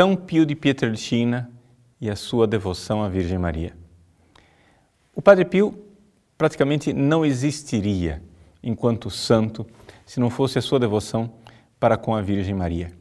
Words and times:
São 0.00 0.16
Pio 0.16 0.44
de 0.44 0.56
Pietrelcina 0.56 1.52
e 2.00 2.10
a 2.10 2.16
sua 2.16 2.48
devoção 2.48 3.02
à 3.02 3.08
Virgem 3.08 3.38
Maria. 3.38 3.76
O 5.14 5.22
Padre 5.22 5.44
Pio 5.44 5.78
praticamente 6.36 6.92
não 6.92 7.24
existiria 7.24 8.20
enquanto 8.60 9.08
santo 9.08 9.64
se 10.04 10.18
não 10.18 10.30
fosse 10.30 10.58
a 10.58 10.62
sua 10.62 10.80
devoção 10.80 11.32
para 11.78 11.96
com 11.96 12.14
a 12.14 12.22
Virgem 12.22 12.54
Maria. 12.54 12.99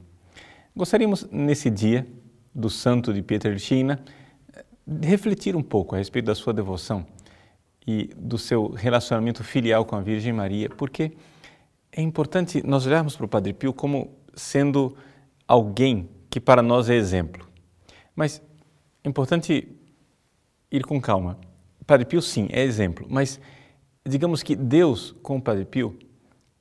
Gostaríamos, 0.80 1.28
nesse 1.30 1.70
dia 1.70 2.08
do 2.56 2.70
santo 2.70 3.14
de 3.14 3.22
Pietrelcina, 3.22 4.02
refletir 5.04 5.54
um 5.54 5.62
pouco 5.62 5.94
a 5.94 5.98
respeito 5.98 6.28
da 6.28 6.36
sua 6.36 6.54
devoção 6.54 7.06
e 7.86 8.06
do 8.16 8.38
seu 8.38 8.70
relacionamento 8.70 9.44
filial 9.44 9.84
com 9.84 9.98
a 9.98 10.00
Virgem 10.00 10.32
Maria, 10.32 10.70
porque 10.70 11.12
é 11.92 12.02
importante 12.02 12.66
nós 12.66 12.88
olharmos 12.88 13.14
para 13.14 13.26
o 13.26 13.28
Padre 13.28 13.52
Pio 13.52 13.74
como 13.74 14.16
sendo 14.34 14.96
alguém 15.46 16.08
que 16.30 16.40
para 16.40 16.62
nós 16.62 16.90
é 16.90 16.96
exemplo. 16.96 17.46
Mas 18.16 18.42
é 19.04 19.10
importante 19.10 19.68
ir 20.72 20.86
com 20.86 21.02
calma. 21.02 21.38
Padre 21.86 22.06
Pio, 22.06 22.22
sim, 22.22 22.48
é 22.52 22.64
exemplo, 22.64 23.06
mas 23.10 23.38
digamos 24.08 24.42
que 24.42 24.56
Deus, 24.56 25.14
com 25.22 25.36
o 25.36 25.42
Padre 25.42 25.66
Pio, 25.66 26.00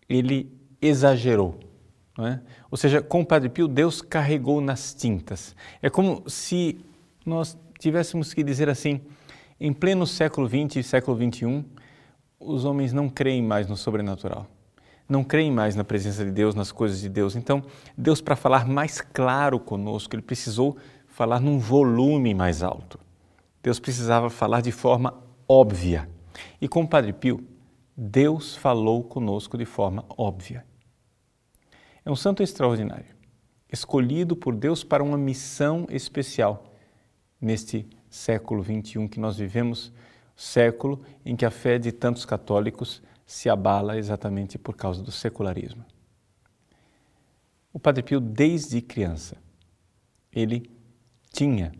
ele 0.08 0.52
exagerou. 0.82 1.67
É? 2.18 2.40
Ou 2.70 2.76
seja, 2.76 3.00
com 3.00 3.20
o 3.20 3.26
Padre 3.26 3.48
Pio, 3.48 3.68
Deus 3.68 4.02
carregou 4.02 4.60
nas 4.60 4.92
tintas. 4.92 5.54
É 5.80 5.88
como 5.88 6.28
se 6.28 6.80
nós 7.24 7.56
tivéssemos 7.78 8.34
que 8.34 8.42
dizer 8.42 8.68
assim: 8.68 9.00
em 9.60 9.72
pleno 9.72 10.06
século 10.06 10.48
XX 10.48 10.76
e 10.76 10.82
século 10.82 11.16
XXI, 11.16 11.64
os 12.40 12.64
homens 12.64 12.92
não 12.92 13.08
creem 13.08 13.42
mais 13.42 13.68
no 13.68 13.76
sobrenatural 13.76 14.48
não 15.08 15.24
creem 15.24 15.50
mais 15.50 15.74
na 15.74 15.82
presença 15.82 16.24
de 16.24 16.30
Deus, 16.30 16.54
nas 16.54 16.70
coisas 16.70 17.00
de 17.00 17.08
Deus. 17.08 17.34
Então, 17.34 17.62
Deus, 17.96 18.20
para 18.20 18.36
falar 18.36 18.68
mais 18.68 19.00
claro 19.00 19.58
conosco, 19.58 20.14
ele 20.14 20.22
precisou 20.22 20.76
falar 21.06 21.40
num 21.40 21.58
volume 21.58 22.34
mais 22.34 22.62
alto. 22.62 23.00
Deus 23.62 23.80
precisava 23.80 24.28
falar 24.28 24.60
de 24.60 24.70
forma 24.70 25.14
óbvia. 25.48 26.08
E 26.60 26.68
com 26.68 26.82
o 26.82 26.88
Padre 26.88 27.12
Pio, 27.12 27.42
Deus 27.96 28.54
falou 28.54 29.02
conosco 29.02 29.56
de 29.56 29.64
forma 29.64 30.04
óbvia. 30.16 30.64
É 32.04 32.10
um 32.10 32.16
santo 32.16 32.42
extraordinário, 32.42 33.14
escolhido 33.70 34.36
por 34.36 34.54
Deus 34.54 34.82
para 34.82 35.02
uma 35.02 35.18
missão 35.18 35.86
especial 35.90 36.72
neste 37.40 37.88
século 38.08 38.62
XXI 38.62 39.08
que 39.08 39.20
nós 39.20 39.36
vivemos, 39.36 39.92
século 40.34 41.02
em 41.24 41.36
que 41.36 41.44
a 41.44 41.50
fé 41.50 41.78
de 41.78 41.92
tantos 41.92 42.24
católicos 42.24 43.02
se 43.26 43.48
abala 43.50 43.98
exatamente 43.98 44.56
por 44.56 44.74
causa 44.74 45.02
do 45.02 45.10
secularismo. 45.10 45.84
O 47.72 47.78
Padre 47.78 48.02
Pio, 48.02 48.20
desde 48.20 48.80
criança, 48.80 49.36
ele 50.32 50.70
tinha 51.30 51.72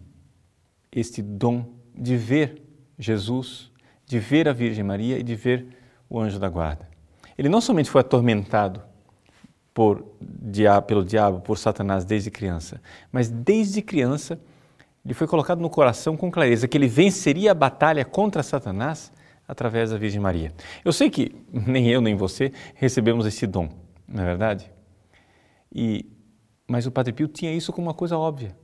este 0.92 1.22
dom 1.22 1.74
de 1.94 2.16
ver 2.16 2.62
Jesus, 2.98 3.70
de 4.04 4.18
ver 4.18 4.48
a 4.48 4.52
Virgem 4.52 4.84
Maria 4.84 5.18
e 5.18 5.22
de 5.22 5.34
ver 5.34 5.76
o 6.08 6.20
anjo 6.20 6.38
da 6.38 6.48
guarda. 6.48 6.88
Ele 7.36 7.48
não 7.48 7.60
somente 7.60 7.90
foi 7.90 8.00
atormentado 8.00 8.82
por, 9.78 10.02
pelo 10.88 11.04
diabo, 11.04 11.40
por 11.40 11.56
Satanás 11.56 12.04
desde 12.04 12.32
criança, 12.32 12.82
mas 13.12 13.28
desde 13.28 13.80
criança 13.80 14.36
lhe 15.04 15.14
foi 15.14 15.28
colocado 15.28 15.60
no 15.60 15.70
coração 15.70 16.16
com 16.16 16.32
clareza 16.32 16.66
que 16.66 16.76
ele 16.76 16.88
venceria 16.88 17.52
a 17.52 17.54
batalha 17.54 18.04
contra 18.04 18.42
Satanás 18.42 19.12
através 19.46 19.90
da 19.90 19.96
Virgem 19.96 20.20
Maria. 20.20 20.52
Eu 20.84 20.92
sei 20.92 21.08
que 21.08 21.32
nem 21.54 21.86
eu 21.86 22.00
nem 22.00 22.16
você 22.16 22.52
recebemos 22.74 23.24
esse 23.24 23.46
dom, 23.46 23.68
não 24.08 24.24
é 24.24 24.26
verdade? 24.26 24.68
E, 25.72 26.04
mas 26.66 26.84
o 26.84 26.90
Padre 26.90 27.12
Pio 27.12 27.28
tinha 27.28 27.54
isso 27.54 27.72
como 27.72 27.86
uma 27.86 27.94
coisa 27.94 28.18
óbvia. 28.18 28.56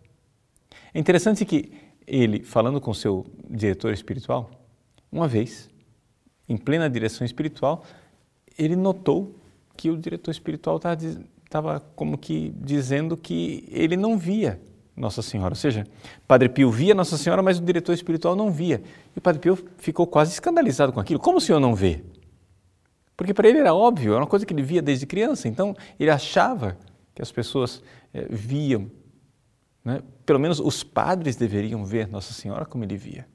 É 0.93 0.99
interessante 0.99 1.45
que 1.45 1.71
ele, 2.09 2.43
falando 2.43 2.81
com 2.81 2.93
seu 2.93 3.25
diretor 3.49 3.93
espiritual, 3.93 4.51
uma 5.13 5.29
vez, 5.29 5.71
em 6.49 6.57
plena 6.57 6.91
direção 6.91 7.25
espiritual, 7.25 7.85
ele 8.59 8.75
notou 8.75 9.44
que 9.77 9.91
o 9.91 9.97
diretor 9.97 10.31
espiritual 10.31 10.81
estava 11.45 11.81
como 11.95 12.17
que 12.17 12.53
dizendo 12.57 13.17
que 13.17 13.69
ele 13.71 13.97
não 13.97 14.19
via 14.19 14.61
nossa 14.97 15.23
Senhora. 15.23 15.53
Ou 15.53 15.57
seja, 15.57 15.87
Padre 16.27 16.49
Pio 16.49 16.71
via 16.71 16.95
Nossa 16.95 17.19
Senhora, 17.19 17.43
mas 17.43 17.59
o 17.59 17.63
diretor 17.63 17.93
espiritual 17.93 18.37
não 18.37 18.51
via. 18.51 18.83
E 19.15 19.19
o 19.19 19.21
Padre 19.21 19.41
Pio 19.41 19.59
ficou 19.79 20.07
quase 20.07 20.33
escandalizado 20.33 20.93
com 20.93 21.01
aquilo. 21.01 21.19
Como 21.19 21.39
o 21.39 21.41
senhor 21.41 21.61
não 21.61 21.75
vê? 21.75 22.05
Porque 23.17 23.35
para 23.35 23.49
ele 23.49 23.59
era 23.59 23.75
óbvio, 23.75 24.13
era 24.13 24.23
uma 24.23 24.27
coisa 24.27 24.45
que 24.45 24.53
ele 24.53 24.63
via 24.63 24.83
desde 24.83 25.07
criança. 25.07 25.49
Então, 25.49 25.77
ele 25.99 26.11
achava 26.11 26.77
que 27.15 27.23
as 27.23 27.31
pessoas 27.31 27.83
é, 28.13 28.27
viam. 28.29 28.91
Né? 29.85 30.01
Pelo 30.25 30.41
menos 30.41 30.59
os 30.61 30.83
padres 30.83 31.37
deveriam 31.37 31.85
ver 31.85 32.09
Nossa 32.09 32.33
Senhora 32.33 32.65
como 32.65 32.85
ele 32.85 32.97
via. 32.97 33.27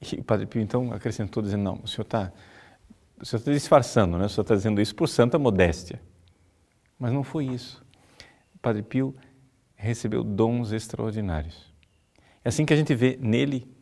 E 0.00 0.20
o 0.20 0.24
Padre 0.24 0.46
Pio 0.46 0.60
então 0.60 0.92
acrescentou, 0.92 1.42
dizendo: 1.42 1.62
Não, 1.62 1.80
o 1.84 1.86
senhor 1.86 2.02
está 2.02 2.32
o 3.22 3.24
senhor 3.24 3.38
está 3.38 3.52
disfarçando, 3.52 4.18
né? 4.18 4.26
o 4.26 4.28
senhor 4.28 4.42
está 4.42 4.56
dizendo 4.56 4.80
isso 4.80 4.96
por 4.96 5.08
santa 5.08 5.38
modéstia. 5.38 6.02
Mas 6.98 7.12
não 7.12 7.22
foi 7.22 7.46
isso. 7.46 7.80
O 8.52 8.58
Padre 8.58 8.82
Pio 8.82 9.14
recebeu 9.76 10.24
dons 10.24 10.72
extraordinários. 10.72 11.72
É 12.44 12.48
assim 12.48 12.66
que 12.66 12.74
a 12.74 12.76
gente 12.76 12.92
vê 12.96 13.16
nele, 13.20 13.72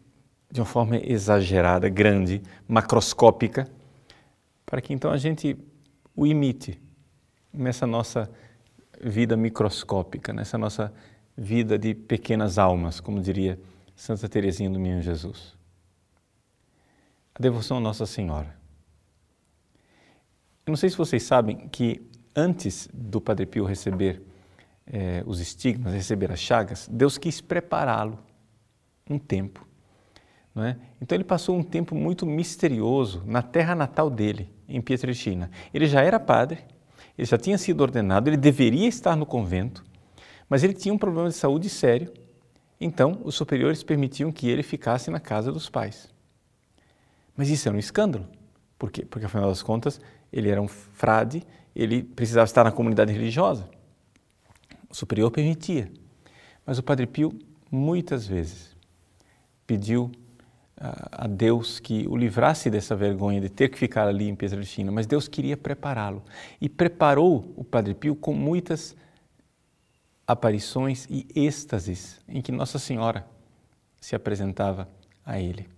de 0.51 0.61
uma 0.61 0.67
forma 0.67 0.99
exagerada, 0.99 1.89
grande, 1.89 2.43
macroscópica, 2.69 3.67
para 4.67 4.83
que 4.83 4.93
então 4.93 5.11
a 5.11 5.17
gente 5.17 5.57
o 6.15 6.27
imite 6.27 6.78
nessa 7.51 7.87
nossa 7.87 8.31
vida 9.01 9.39
microscópica, 9.39 10.34
nessa 10.34 10.59
nossa 10.59 10.93
vida 11.34 11.78
de 11.78 11.95
pequenas 11.95 12.59
almas, 12.59 13.01
como 13.01 13.22
diria 13.22 13.59
Santa 13.97 14.28
Teresinha 14.28 14.69
do 14.69 14.78
Menino 14.78 15.01
Jesus. 15.01 15.57
A 17.34 17.41
devoção 17.41 17.78
a 17.78 17.81
Nossa 17.81 18.05
Senhora. 18.05 18.59
Eu 20.66 20.72
não 20.72 20.76
sei 20.76 20.91
se 20.91 20.97
vocês 20.97 21.22
sabem 21.22 21.69
que 21.69 22.03
antes 22.34 22.88
do 22.93 23.21
Padre 23.21 23.47
Pio 23.47 23.65
receber 23.65 24.22
é, 24.87 25.22
os 25.26 25.41
estigmas, 25.41 25.93
receber 25.93 26.31
as 26.31 26.41
chagas, 26.41 26.88
Deus 26.91 27.16
quis 27.16 27.41
prepará-lo 27.41 28.19
um 29.09 29.19
tempo. 29.19 29.66
Não 30.54 30.65
é? 30.65 30.76
Então 31.00 31.16
ele 31.16 31.25
passou 31.25 31.56
um 31.56 31.62
tempo 31.62 31.94
muito 31.94 32.26
misterioso 32.26 33.22
na 33.25 33.41
terra 33.41 33.75
natal 33.75 34.10
dele, 34.10 34.50
em 34.69 34.81
Pietrelcina. 34.81 35.50
Ele 35.72 35.87
já 35.87 36.03
era 36.03 36.19
padre, 36.19 36.59
ele 37.16 37.27
já 37.27 37.38
tinha 37.38 37.56
sido 37.56 37.81
ordenado, 37.81 38.28
ele 38.28 38.37
deveria 38.37 38.88
estar 38.88 39.16
no 39.16 39.25
convento, 39.25 39.84
mas 40.48 40.65
ele 40.65 40.75
tinha 40.75 40.92
um 40.92 40.98
problema 40.98 41.28
de 41.28 41.37
saúde 41.37 41.69
sério, 41.69 42.12
então 42.81 43.21
os 43.25 43.34
superiores 43.34 43.82
permitiam 43.82 44.32
que 44.32 44.48
ele 44.48 44.62
ficasse 44.62 45.10
na 45.10 45.21
casa 45.21 45.53
dos 45.53 45.69
pais. 45.69 46.12
Mas 47.37 47.48
isso 47.48 47.69
era 47.69 47.77
um 47.77 47.81
escândalo. 47.81 48.27
Por 48.78 48.91
quê? 48.91 49.04
Porque, 49.04 49.27
afinal 49.27 49.48
das 49.48 49.62
contas, 49.62 50.00
ele 50.33 50.49
era 50.49 50.61
um 50.61 50.69
frade, 50.69 51.43
ele 51.75 52.03
precisava 52.03 52.45
estar 52.45 52.65
na 52.65 52.73
comunidade 52.73 53.13
religiosa. 53.13 53.69
O 54.89 54.95
superior 54.95 55.31
permitia, 55.31 55.91
mas 56.67 56.79
o 56.79 56.83
Padre 56.83 57.07
Pio 57.07 57.33
muitas 57.71 58.27
vezes 58.27 58.77
pediu 59.67 60.11
a 60.81 61.27
Deus 61.27 61.79
que 61.79 62.07
o 62.09 62.17
livrasse 62.17 62.71
dessa 62.71 62.97
vergonha 62.97 63.39
de 63.39 63.51
ter 63.51 63.69
que 63.69 63.79
ficar 63.79 64.09
ali 64.09 64.29
em 64.29 64.35
Pietrelcina, 64.35 64.91
mas 64.91 65.07
Deus 65.07 65.29
queria 65.29 65.57
prepará-lo 65.57 66.23
e 66.59 66.71
preparou 66.71 67.53
o 67.55 67.63
Padre 67.63 67.95
Pio 67.95 68.17
com 68.17 68.33
muitas 68.33 68.97
aparições 70.27 71.07
e 71.10 71.27
êxtases 71.34 72.19
em 72.27 72.41
que 72.41 72.51
Nossa 72.51 72.78
Senhora 72.78 73.27
se 74.01 74.16
apresentava 74.16 74.89
a 75.25 75.39
ele. 75.39 75.69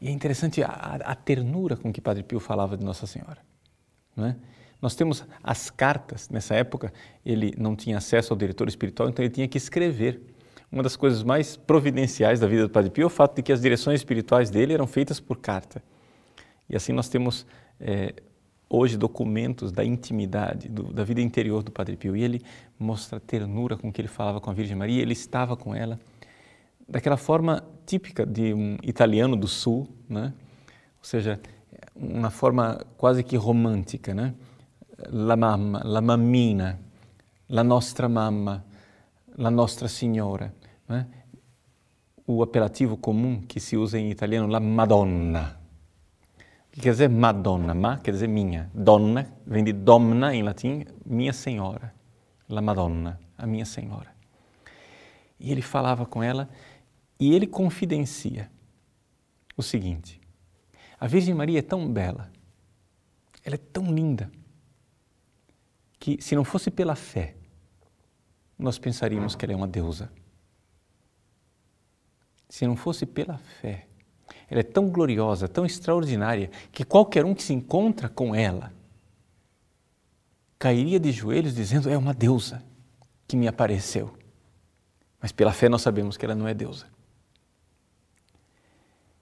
E 0.00 0.08
é 0.08 0.10
interessante 0.10 0.60
a, 0.60 0.66
a 0.66 1.14
ternura 1.14 1.76
com 1.76 1.92
que 1.92 2.00
Padre 2.00 2.24
Pio 2.24 2.40
falava 2.40 2.76
de 2.76 2.84
Nossa 2.84 3.06
Senhora. 3.06 3.47
Não 4.18 4.26
é? 4.26 4.36
Nós 4.82 4.94
temos 4.94 5.24
as 5.42 5.70
cartas, 5.70 6.28
nessa 6.28 6.54
época 6.54 6.92
ele 7.24 7.54
não 7.56 7.74
tinha 7.74 7.98
acesso 7.98 8.32
ao 8.32 8.36
diretor 8.36 8.68
espiritual, 8.68 9.08
então 9.08 9.24
ele 9.24 9.32
tinha 9.32 9.48
que 9.48 9.56
escrever. 9.56 10.20
Uma 10.70 10.82
das 10.82 10.96
coisas 10.96 11.22
mais 11.22 11.56
providenciais 11.56 12.40
da 12.40 12.46
vida 12.46 12.62
do 12.62 12.70
Padre 12.70 12.90
Pio 12.90 13.04
é 13.04 13.06
o 13.06 13.10
fato 13.10 13.36
de 13.36 13.42
que 13.42 13.52
as 13.52 13.60
direções 13.60 14.00
espirituais 14.00 14.50
dele 14.50 14.74
eram 14.74 14.86
feitas 14.86 15.18
por 15.18 15.38
carta. 15.38 15.82
E 16.68 16.76
assim 16.76 16.92
nós 16.92 17.08
temos 17.08 17.46
é, 17.80 18.14
hoje 18.68 18.98
documentos 18.98 19.72
da 19.72 19.84
intimidade, 19.84 20.68
do, 20.68 20.92
da 20.92 21.04
vida 21.04 21.20
interior 21.20 21.62
do 21.62 21.72
Padre 21.72 21.96
Pio. 21.96 22.16
E 22.16 22.22
ele 22.22 22.42
mostra 22.78 23.16
a 23.16 23.20
ternura 23.20 23.76
com 23.76 23.90
que 23.90 24.00
ele 24.00 24.08
falava 24.08 24.40
com 24.40 24.50
a 24.50 24.52
Virgem 24.52 24.76
Maria, 24.76 25.00
ele 25.00 25.14
estava 25.14 25.56
com 25.56 25.74
ela, 25.74 25.98
daquela 26.88 27.16
forma 27.16 27.64
típica 27.86 28.26
de 28.26 28.52
um 28.52 28.76
italiano 28.82 29.36
do 29.36 29.48
sul, 29.48 29.88
né? 30.08 30.34
ou 30.98 31.04
seja, 31.04 31.40
uma 31.94 32.30
forma 32.30 32.84
quase 32.96 33.22
que 33.22 33.36
romântica, 33.36 34.14
né? 34.14 34.34
la 35.10 35.36
mamma, 35.36 35.82
la 35.84 36.00
mammina, 36.00 36.78
la 37.48 37.62
nostra 37.62 38.08
mamma, 38.08 38.64
la 39.36 39.50
nostra 39.50 39.88
signora. 39.88 40.52
Né? 40.88 41.06
O 42.26 42.42
apelativo 42.42 42.96
comum 42.96 43.40
que 43.42 43.60
se 43.60 43.76
usa 43.76 43.98
em 43.98 44.10
italiano, 44.10 44.48
la 44.48 44.60
Madonna. 44.60 45.58
Que 46.70 46.80
quer 46.80 46.90
dizer 46.90 47.08
Madonna? 47.08 47.74
Ma 47.74 47.98
quer 47.98 48.12
dizer 48.12 48.28
minha. 48.28 48.70
Donna 48.74 49.26
vem 49.46 49.64
de 49.64 49.72
domna 49.72 50.34
em 50.34 50.42
latim, 50.42 50.84
minha 51.06 51.32
senhora. 51.32 51.94
La 52.48 52.60
Madonna, 52.60 53.18
a 53.36 53.46
minha 53.46 53.64
senhora. 53.64 54.14
E 55.40 55.50
ele 55.52 55.62
falava 55.62 56.04
com 56.04 56.22
ela 56.22 56.48
e 57.18 57.34
ele 57.34 57.46
confidencia 57.46 58.50
o 59.56 59.62
seguinte: 59.62 60.17
a 60.98 61.06
Virgem 61.06 61.34
Maria 61.34 61.60
é 61.60 61.62
tão 61.62 61.90
bela, 61.90 62.30
ela 63.44 63.54
é 63.54 63.58
tão 63.58 63.92
linda, 63.92 64.30
que 65.98 66.20
se 66.22 66.34
não 66.34 66.44
fosse 66.44 66.70
pela 66.70 66.94
fé, 66.94 67.34
nós 68.58 68.78
pensaríamos 68.78 69.34
que 69.34 69.44
ela 69.44 69.52
é 69.52 69.56
uma 69.56 69.68
deusa. 69.68 70.10
Se 72.48 72.66
não 72.66 72.76
fosse 72.76 73.04
pela 73.04 73.38
fé, 73.38 73.86
ela 74.48 74.60
é 74.60 74.64
tão 74.64 74.88
gloriosa, 74.88 75.46
tão 75.46 75.64
extraordinária, 75.64 76.50
que 76.72 76.84
qualquer 76.84 77.24
um 77.24 77.34
que 77.34 77.42
se 77.42 77.52
encontra 77.52 78.08
com 78.08 78.34
ela 78.34 78.72
cairia 80.58 80.98
de 80.98 81.12
joelhos 81.12 81.54
dizendo: 81.54 81.88
É 81.88 81.96
uma 81.96 82.14
deusa 82.14 82.64
que 83.26 83.36
me 83.36 83.46
apareceu. 83.46 84.16
Mas 85.20 85.32
pela 85.32 85.52
fé 85.52 85.68
nós 85.68 85.82
sabemos 85.82 86.16
que 86.16 86.24
ela 86.24 86.34
não 86.34 86.48
é 86.48 86.54
deusa. 86.54 86.86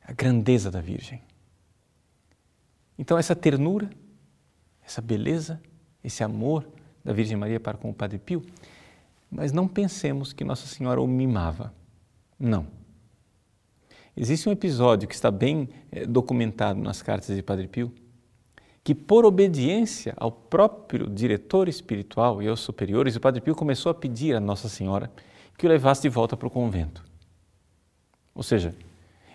A 0.03 0.13
grandeza 0.13 0.71
da 0.71 0.81
Virgem. 0.81 1.23
Então, 2.99 3.19
essa 3.19 3.35
ternura, 3.35 3.91
essa 4.85 5.01
beleza, 5.01 5.61
esse 6.03 6.23
amor 6.23 6.67
da 7.05 7.13
Virgem 7.13 7.37
Maria 7.37 7.61
para 7.61 7.77
com 7.77 7.91
o 7.91 7.95
Padre 7.95 8.19
Pio, 8.19 8.43
mas 9.31 9.53
não 9.53 9.69
pensemos 9.69 10.33
que 10.33 10.45
Nossa 10.45 10.67
Senhora 10.67 11.01
o 11.01 11.07
mimava. 11.07 11.75
Não. 12.39 12.67
Existe 14.17 14.49
um 14.49 14.53
episódio 14.53 15.07
que 15.07 15.15
está 15.15 15.31
bem 15.31 15.69
é, 15.93 16.07
documentado 16.07 16.81
nas 16.81 17.03
cartas 17.03 17.35
de 17.35 17.43
Padre 17.43 17.69
Pio, 17.69 17.93
que 18.83 18.95
por 18.95 19.25
obediência 19.25 20.15
ao 20.17 20.31
próprio 20.31 21.11
diretor 21.11 21.69
espiritual 21.69 22.43
e 22.43 22.49
aos 22.49 22.61
superiores, 22.61 23.17
o 23.17 23.21
Padre 23.21 23.41
Pio 23.41 23.55
começou 23.55 23.91
a 23.91 23.95
pedir 23.95 24.35
a 24.35 24.41
Nossa 24.41 24.69
Senhora 24.69 25.11
que 25.59 25.67
o 25.67 25.69
levasse 25.69 26.03
de 26.03 26.09
volta 26.09 26.37
para 26.37 26.47
o 26.47 26.51
convento. 26.51 27.05
Ou 28.35 28.43
seja, 28.43 28.75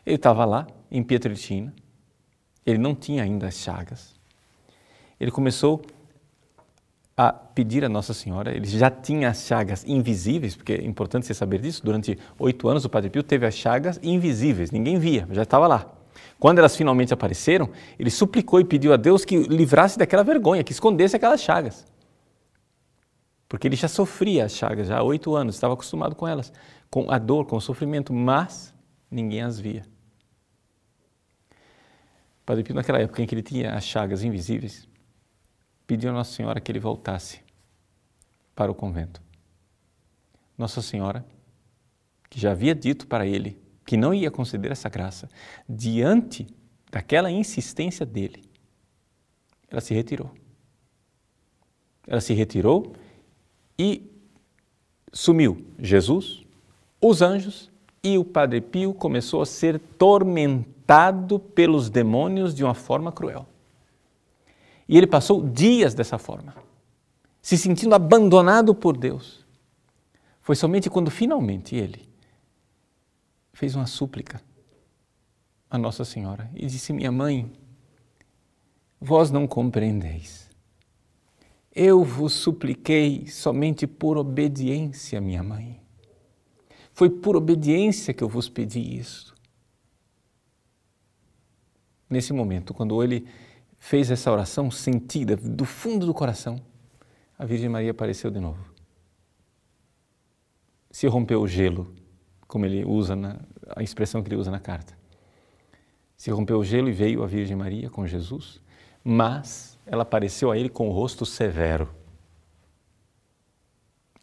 ele 0.06 0.16
estava 0.16 0.46
lá, 0.46 0.68
em 0.90 1.04
Pietrelcina, 1.04 1.74
ele 2.66 2.78
não 2.78 2.96
tinha 2.96 3.24
ainda 3.24 3.48
as 3.48 3.56
chagas. 3.56 4.14
Ele 5.20 5.32
começou 5.32 5.82
a 7.16 7.32
pedir 7.32 7.84
a 7.86 7.90
Nossa 7.90 8.14
Senhora, 8.14 8.56
ele 8.56 8.66
já 8.66 8.90
tinha 8.90 9.30
as 9.30 9.46
chagas 9.46 9.84
invisíveis, 9.86 10.56
porque 10.56 10.74
é 10.74 10.84
importante 10.84 11.26
você 11.26 11.34
saber 11.34 11.60
disso, 11.60 11.84
durante 11.84 12.18
oito 12.40 12.68
anos 12.68 12.86
o 12.86 12.90
Padre 12.90 13.10
Pio 13.10 13.22
teve 13.22 13.46
as 13.46 13.54
chagas 13.54 14.00
invisíveis, 14.02 14.72
ninguém 14.72 14.98
via, 14.98 15.28
já 15.32 15.44
estava 15.44 15.68
lá. 15.68 15.86
Quando 16.40 16.58
elas 16.58 16.76
finalmente 16.76 17.14
apareceram, 17.14 17.70
ele 18.00 18.10
suplicou 18.10 18.60
e 18.60 18.66
pediu 18.66 18.94
a 18.94 18.98
Deus 18.98 19.24
que 19.24 19.38
livrasse 19.38 20.00
daquela 20.00 20.24
vergonha, 20.24 20.64
que 20.64 20.72
escondesse 20.72 21.16
aquelas 21.16 21.42
chagas. 21.42 21.86
Porque 23.48 23.68
ele 23.68 23.76
já 23.76 23.88
sofria 23.88 24.46
as 24.46 24.54
chagas 24.54 24.88
já 24.88 24.98
há 24.98 25.04
oito 25.04 25.36
anos, 25.36 25.56
estava 25.56 25.76
acostumado 25.76 26.16
com 26.16 26.28
elas, 26.28 26.52
com 26.90 27.12
a 27.12 27.20
dor, 27.20 27.46
com 27.46 27.58
o 27.58 27.62
sofrimento, 27.62 28.12
mas 28.12 28.74
ninguém 29.12 29.42
as 29.42 29.60
via. 29.60 29.84
Padre 32.52 32.66
Pio, 32.66 32.76
naquela 32.76 33.00
época 33.00 33.22
em 33.22 33.26
que 33.26 33.34
ele 33.34 33.42
tinha 33.42 33.74
as 33.74 33.86
chagas 33.86 34.26
invisíveis, 34.26 34.86
pediu 35.88 36.10
a 36.10 36.14
Nossa 36.14 36.34
Senhora 36.34 36.60
que 36.60 36.70
ele 36.70 36.80
voltasse 36.80 37.40
para 38.54 38.70
o 38.70 38.76
convento. 38.76 39.22
Nossa 40.58 40.82
Senhora, 40.82 41.26
que 42.30 42.38
já 42.38 42.52
havia 42.52 42.76
dito 42.76 43.08
para 43.08 43.26
ele 43.26 43.58
que 43.86 43.96
não 43.96 44.14
ia 44.14 44.30
conceder 44.30 44.70
essa 44.70 44.90
graça, 44.90 45.30
diante 45.68 46.46
daquela 46.92 47.32
insistência 47.32 48.06
dele, 48.06 48.44
ela 49.70 49.80
se 49.80 49.94
retirou. 49.94 50.30
Ela 52.06 52.20
se 52.20 52.34
retirou 52.34 52.94
e 53.80 54.12
sumiu 55.14 55.66
Jesus, 55.80 56.44
os 57.00 57.22
anjos 57.22 57.71
e 58.04 58.18
o 58.18 58.26
Padre 58.26 58.62
Pio 58.62 58.94
começou 58.94 59.42
a 59.42 59.46
ser 59.46 59.80
tormentado 59.80 61.40
pelos 61.40 61.90
demônios 61.90 62.56
de 62.56 62.64
uma 62.64 62.74
forma 62.74 63.12
cruel. 63.12 63.46
E 64.88 64.98
ele 64.98 65.08
passou 65.08 65.48
dias 65.48 65.94
dessa 65.94 66.18
forma, 66.18 66.56
se 67.42 67.58
sentindo 67.58 67.96
abandonado 67.96 68.74
por 68.74 68.98
Deus. 68.98 69.46
Foi 70.42 70.56
somente 70.56 70.90
quando 70.90 71.12
finalmente 71.12 71.76
ele 71.76 72.10
fez 73.54 73.76
uma 73.76 73.86
súplica 73.86 74.42
a 75.70 75.78
Nossa 75.78 76.04
Senhora 76.04 76.52
e 76.54 76.66
disse: 76.66 76.92
Minha 76.92 77.12
mãe, 77.12 77.50
vós 79.00 79.32
não 79.32 79.48
compreendeis. 79.48 80.50
Eu 81.74 82.04
vos 82.04 82.34
supliquei 82.34 83.28
somente 83.28 83.88
por 83.88 84.18
obediência, 84.18 85.22
minha 85.22 85.42
mãe. 85.42 85.81
Foi 87.02 87.10
por 87.10 87.36
obediência 87.36 88.14
que 88.14 88.24
eu 88.24 88.30
vos 88.30 88.48
pedi 88.48 88.80
isso. 88.80 89.34
Nesse 92.08 92.32
momento, 92.32 92.76
quando 92.76 93.02
ele 93.02 93.26
fez 93.80 94.12
essa 94.12 94.32
oração 94.32 94.70
sentida 94.70 95.36
do 95.36 95.66
fundo 95.66 96.06
do 96.06 96.14
coração, 96.14 96.62
a 97.40 97.44
Virgem 97.44 97.70
Maria 97.70 97.90
apareceu 97.90 98.30
de 98.30 98.40
novo. 98.40 98.64
Se 100.92 101.08
rompeu 101.08 101.42
o 101.42 101.48
gelo, 101.48 101.92
como 102.48 102.68
ele 102.68 102.86
usa 102.86 103.16
na, 103.16 103.40
a 103.76 103.82
expressão 103.82 104.22
que 104.22 104.30
ele 104.30 104.40
usa 104.40 104.52
na 104.52 104.60
carta. 104.60 104.96
Se 106.16 106.30
rompeu 106.30 106.60
o 106.60 106.64
gelo 106.64 106.88
e 106.88 106.92
veio 106.94 107.24
a 107.24 107.26
Virgem 107.26 107.58
Maria 107.58 107.90
com 107.90 108.06
Jesus, 108.06 108.62
mas 109.04 109.76
ela 109.88 110.04
apareceu 110.04 110.52
a 110.52 110.56
ele 110.56 110.70
com 110.70 110.88
o 110.88 110.92
rosto 110.92 111.26
severo. 111.26 111.90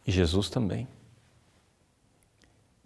E 0.07 0.11
Jesus 0.13 0.49
também. 0.49 0.87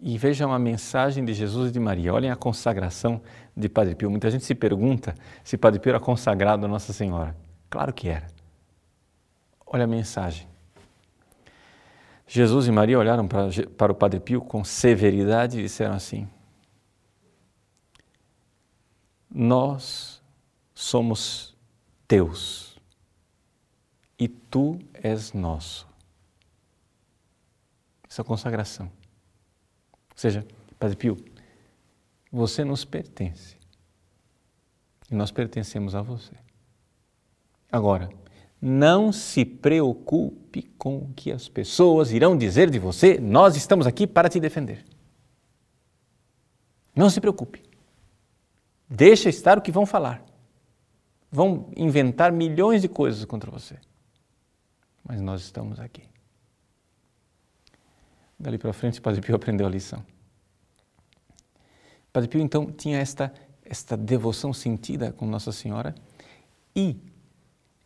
E 0.00 0.18
vejam 0.18 0.52
a 0.52 0.58
mensagem 0.58 1.24
de 1.24 1.32
Jesus 1.32 1.70
e 1.70 1.72
de 1.72 1.80
Maria. 1.80 2.12
Olhem 2.12 2.30
a 2.30 2.36
consagração 2.36 3.22
de 3.56 3.68
Padre 3.68 3.94
Pio. 3.94 4.10
Muita 4.10 4.30
gente 4.30 4.44
se 4.44 4.54
pergunta 4.54 5.14
se 5.42 5.56
Padre 5.56 5.80
Pio 5.80 5.90
era 5.90 6.00
consagrado 6.00 6.66
a 6.66 6.68
Nossa 6.68 6.92
Senhora. 6.92 7.36
Claro 7.70 7.92
que 7.92 8.08
era. 8.08 8.26
Olha 9.66 9.84
a 9.84 9.88
mensagem. 9.88 10.46
Jesus 12.26 12.66
e 12.66 12.72
Maria 12.72 12.98
olharam 12.98 13.28
para, 13.28 13.48
para 13.76 13.92
o 13.92 13.94
Padre 13.94 14.20
Pio 14.20 14.40
com 14.40 14.64
severidade 14.64 15.58
e 15.58 15.62
disseram 15.62 15.94
assim: 15.94 16.28
Nós 19.30 20.22
somos 20.74 21.54
teus 22.06 22.78
e 24.18 24.28
tu 24.28 24.78
és 24.92 25.32
nosso. 25.32 25.86
Essa 28.08 28.22
consagração. 28.22 28.90
Ou 30.14 30.18
seja, 30.18 30.46
Padre 30.78 30.96
Pio, 30.96 31.16
você 32.30 32.64
nos 32.64 32.84
pertence 32.84 33.56
e 35.10 35.14
nós 35.14 35.30
pertencemos 35.30 35.94
a 35.94 36.02
você. 36.02 36.34
Agora, 37.70 38.08
não 38.60 39.12
se 39.12 39.44
preocupe 39.44 40.62
com 40.78 40.98
o 40.98 41.12
que 41.14 41.30
as 41.30 41.48
pessoas 41.48 42.12
irão 42.12 42.36
dizer 42.36 42.70
de 42.70 42.78
você, 42.78 43.18
nós 43.18 43.56
estamos 43.56 43.86
aqui 43.86 44.06
para 44.06 44.28
te 44.28 44.40
defender. 44.40 44.84
Não 46.94 47.10
se 47.10 47.20
preocupe. 47.20 47.62
Deixa 48.88 49.28
estar 49.28 49.58
o 49.58 49.62
que 49.62 49.72
vão 49.72 49.84
falar. 49.84 50.24
Vão 51.30 51.68
inventar 51.76 52.30
milhões 52.30 52.80
de 52.80 52.88
coisas 52.88 53.24
contra 53.24 53.50
você. 53.50 53.76
Mas 55.02 55.20
nós 55.20 55.42
estamos 55.42 55.80
aqui. 55.80 56.13
Dali 58.38 58.58
para 58.58 58.72
frente, 58.72 59.00
Padre 59.00 59.20
Pio 59.20 59.34
aprendeu 59.36 59.66
a 59.66 59.70
lição. 59.70 60.04
Padre 62.12 62.28
Pio, 62.28 62.40
então, 62.40 62.70
tinha 62.70 62.98
esta, 62.98 63.32
esta 63.64 63.96
devoção 63.96 64.52
sentida 64.52 65.12
com 65.12 65.26
Nossa 65.26 65.52
Senhora 65.52 65.94
e 66.74 66.96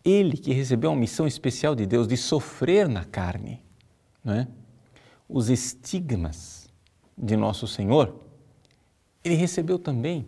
ele 0.04 0.36
que 0.36 0.52
recebeu 0.52 0.90
uma 0.90 1.00
missão 1.00 1.26
especial 1.26 1.74
de 1.74 1.86
Deus 1.86 2.06
de 2.06 2.16
sofrer 2.16 2.88
na 2.88 3.04
carne, 3.04 3.62
é? 4.26 4.46
os 5.28 5.50
estigmas 5.50 6.68
de 7.16 7.36
Nosso 7.36 7.66
Senhor, 7.66 8.14
ele 9.24 9.34
recebeu 9.34 9.78
também 9.78 10.26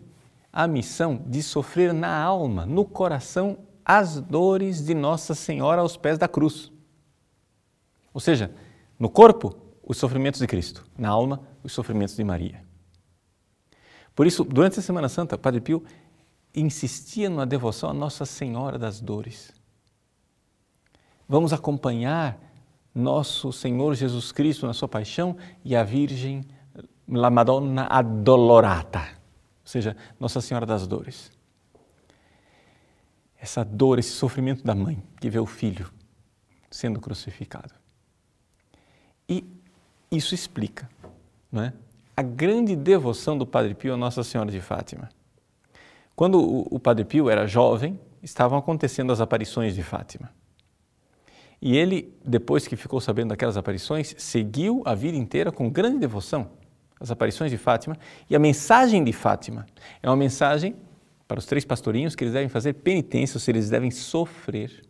a 0.51 0.67
missão 0.67 1.23
de 1.25 1.41
sofrer 1.41 1.93
na 1.93 2.21
alma, 2.21 2.65
no 2.65 2.83
coração, 2.85 3.57
as 3.85 4.19
dores 4.19 4.83
de 4.85 4.93
Nossa 4.93 5.33
Senhora 5.33 5.81
aos 5.81 5.95
pés 5.95 6.17
da 6.17 6.27
cruz. 6.27 6.71
Ou 8.13 8.19
seja, 8.19 8.53
no 8.99 9.09
corpo, 9.09 9.55
os 9.83 9.97
sofrimentos 9.97 10.39
de 10.39 10.47
Cristo, 10.47 10.85
na 10.97 11.09
alma, 11.09 11.41
os 11.63 11.71
sofrimentos 11.71 12.15
de 12.15 12.23
Maria. 12.23 12.63
Por 14.15 14.27
isso, 14.27 14.43
durante 14.43 14.79
a 14.79 14.81
Semana 14.81 15.09
Santa, 15.09 15.37
Padre 15.37 15.61
Pio 15.61 15.83
insistia 16.53 17.29
na 17.29 17.45
devoção 17.45 17.89
a 17.89 17.93
Nossa 17.93 18.25
Senhora 18.25 18.77
das 18.77 18.99
Dores. 18.99 19.53
Vamos 21.27 21.53
acompanhar 21.53 22.39
nosso 22.93 23.53
Senhor 23.53 23.95
Jesus 23.95 24.31
Cristo 24.31 24.67
na 24.67 24.73
sua 24.73 24.87
paixão 24.87 25.37
e 25.63 25.75
a 25.75 25.83
Virgem, 25.83 26.43
la 27.07 27.29
Madonna 27.29 27.87
Addolorata, 27.87 28.99
ou 28.99 29.67
seja, 29.67 29.95
Nossa 30.19 30.41
Senhora 30.41 30.65
das 30.65 30.85
Dores. 30.85 31.31
Essa 33.39 33.63
dor, 33.63 33.97
esse 33.97 34.11
sofrimento 34.11 34.63
da 34.63 34.75
mãe 34.75 35.01
que 35.19 35.29
vê 35.29 35.39
o 35.39 35.47
filho 35.47 35.91
sendo 36.69 36.99
crucificado. 36.99 37.73
E 39.27 39.60
isso 40.11 40.35
explica 40.35 40.89
não 41.51 41.63
é? 41.63 41.73
a 42.15 42.21
grande 42.21 42.75
devoção 42.75 43.37
do 43.37 43.45
Padre 43.45 43.73
Pio 43.73 43.93
a 43.93 43.97
Nossa 43.97 44.23
Senhora 44.23 44.51
de 44.51 44.61
Fátima. 44.61 45.09
Quando 46.15 46.39
o, 46.39 46.67
o 46.75 46.79
Padre 46.79 47.05
Pio 47.05 47.29
era 47.29 47.47
jovem, 47.47 47.99
estavam 48.21 48.57
acontecendo 48.57 49.11
as 49.11 49.21
aparições 49.21 49.73
de 49.73 49.81
Fátima. 49.81 50.29
E 51.61 51.77
ele, 51.77 52.13
depois 52.25 52.67
que 52.67 52.75
ficou 52.75 52.99
sabendo 52.99 53.29
daquelas 53.29 53.57
aparições, 53.57 54.15
seguiu 54.17 54.81
a 54.85 54.93
vida 54.93 55.17
inteira 55.17 55.51
com 55.51 55.69
grande 55.69 55.99
devoção 55.99 56.49
as 57.01 57.09
aparições 57.09 57.49
de 57.49 57.57
Fátima. 57.57 57.97
E 58.29 58.35
a 58.35 58.39
mensagem 58.39 59.03
de 59.03 59.11
Fátima 59.11 59.65
é 60.03 60.07
uma 60.07 60.15
mensagem 60.15 60.75
para 61.27 61.39
os 61.39 61.47
três 61.47 61.65
pastorinhos 61.65 62.15
que 62.15 62.23
eles 62.23 62.33
devem 62.33 62.47
fazer 62.47 62.73
penitência, 62.73 63.37
ou 63.37 63.43
eles 63.47 63.69
devem 63.69 63.89
sofrer 63.89 64.83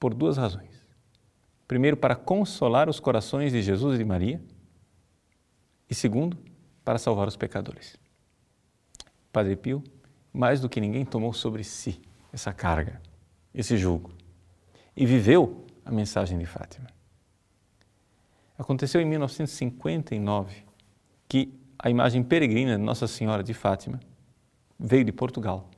por 0.00 0.12
duas 0.12 0.36
razões. 0.36 0.73
Primeiro, 1.66 1.96
para 1.96 2.14
consolar 2.14 2.88
os 2.88 3.00
corações 3.00 3.52
de 3.52 3.62
Jesus 3.62 3.94
e 3.94 3.98
de 3.98 4.04
Maria. 4.04 4.40
E 5.88 5.94
segundo, 5.94 6.36
para 6.84 6.98
salvar 6.98 7.26
os 7.28 7.36
pecadores. 7.36 7.96
Padre 9.32 9.56
Pio, 9.56 9.82
mais 10.32 10.60
do 10.60 10.68
que 10.68 10.80
ninguém, 10.80 11.04
tomou 11.04 11.32
sobre 11.32 11.64
si 11.64 12.00
essa 12.32 12.52
carga 12.52 13.00
esse 13.54 13.76
jugo 13.76 14.10
e 14.96 15.06
viveu 15.06 15.64
a 15.84 15.92
mensagem 15.92 16.36
de 16.38 16.44
Fátima. 16.44 16.88
Aconteceu 18.58 19.00
em 19.00 19.04
1959 19.04 20.64
que 21.28 21.54
a 21.78 21.88
imagem 21.88 22.22
peregrina 22.22 22.76
de 22.76 22.82
Nossa 22.82 23.06
Senhora 23.06 23.42
de 23.42 23.54
Fátima 23.54 24.00
veio 24.78 25.04
de 25.04 25.12
Portugal 25.12 25.70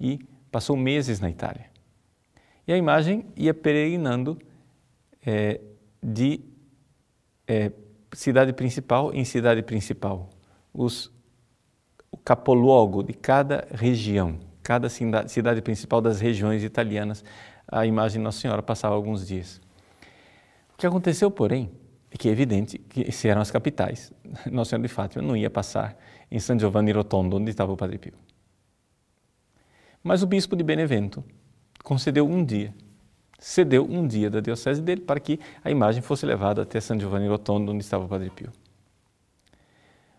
e 0.00 0.18
passou 0.50 0.76
meses 0.76 1.20
na 1.20 1.28
Itália. 1.28 1.70
E 2.66 2.72
a 2.72 2.76
imagem 2.76 3.26
ia 3.36 3.54
peregrinando 3.54 4.38
é, 5.26 5.60
de 6.02 6.40
é, 7.46 7.72
cidade 8.12 8.52
principal 8.52 9.12
em 9.12 9.24
cidade 9.24 9.62
principal. 9.62 10.30
Os, 10.72 11.12
o 12.10 12.16
capoluogo 12.16 13.02
de 13.02 13.12
cada 13.12 13.66
região 13.72 14.38
cada 14.66 14.88
cidade 14.88 15.62
principal 15.62 16.00
das 16.00 16.18
regiões 16.20 16.64
italianas, 16.64 17.24
a 17.70 17.86
imagem 17.86 18.18
de 18.18 18.24
Nossa 18.24 18.40
Senhora 18.40 18.60
passava 18.60 18.96
alguns 18.96 19.24
dias. 19.24 19.60
O 20.74 20.76
que 20.76 20.84
aconteceu, 20.84 21.30
porém, 21.30 21.70
é 22.10 22.16
que 22.16 22.28
é 22.28 22.32
evidente 22.32 22.76
que 22.76 23.12
se 23.12 23.28
eram 23.28 23.40
as 23.40 23.48
capitais, 23.48 24.12
Nossa 24.50 24.70
Senhora 24.70 24.88
de 24.88 24.92
Fátima 24.92 25.22
não 25.22 25.36
ia 25.36 25.48
passar 25.48 25.96
em 26.28 26.40
San 26.40 26.58
Giovanni 26.58 26.90
Rotondo, 26.90 27.36
onde 27.36 27.48
estava 27.48 27.70
o 27.70 27.76
Padre 27.76 27.96
Pio. 27.96 28.14
Mas 30.02 30.24
o 30.24 30.26
bispo 30.26 30.56
de 30.56 30.64
Benevento 30.64 31.22
concedeu 31.84 32.28
um 32.28 32.44
dia, 32.44 32.74
cedeu 33.38 33.84
um 33.84 34.06
dia 34.06 34.30
da 34.30 34.40
diocese 34.40 34.80
dele 34.80 35.00
para 35.00 35.20
que 35.20 35.38
a 35.62 35.70
imagem 35.70 36.02
fosse 36.02 36.24
levada 36.24 36.62
até 36.62 36.80
San 36.80 36.98
Giovanni 36.98 37.28
Rotondo, 37.28 37.72
onde 37.72 37.84
estava 37.84 38.04
o 38.04 38.08
Padre 38.08 38.30
Pio. 38.30 38.50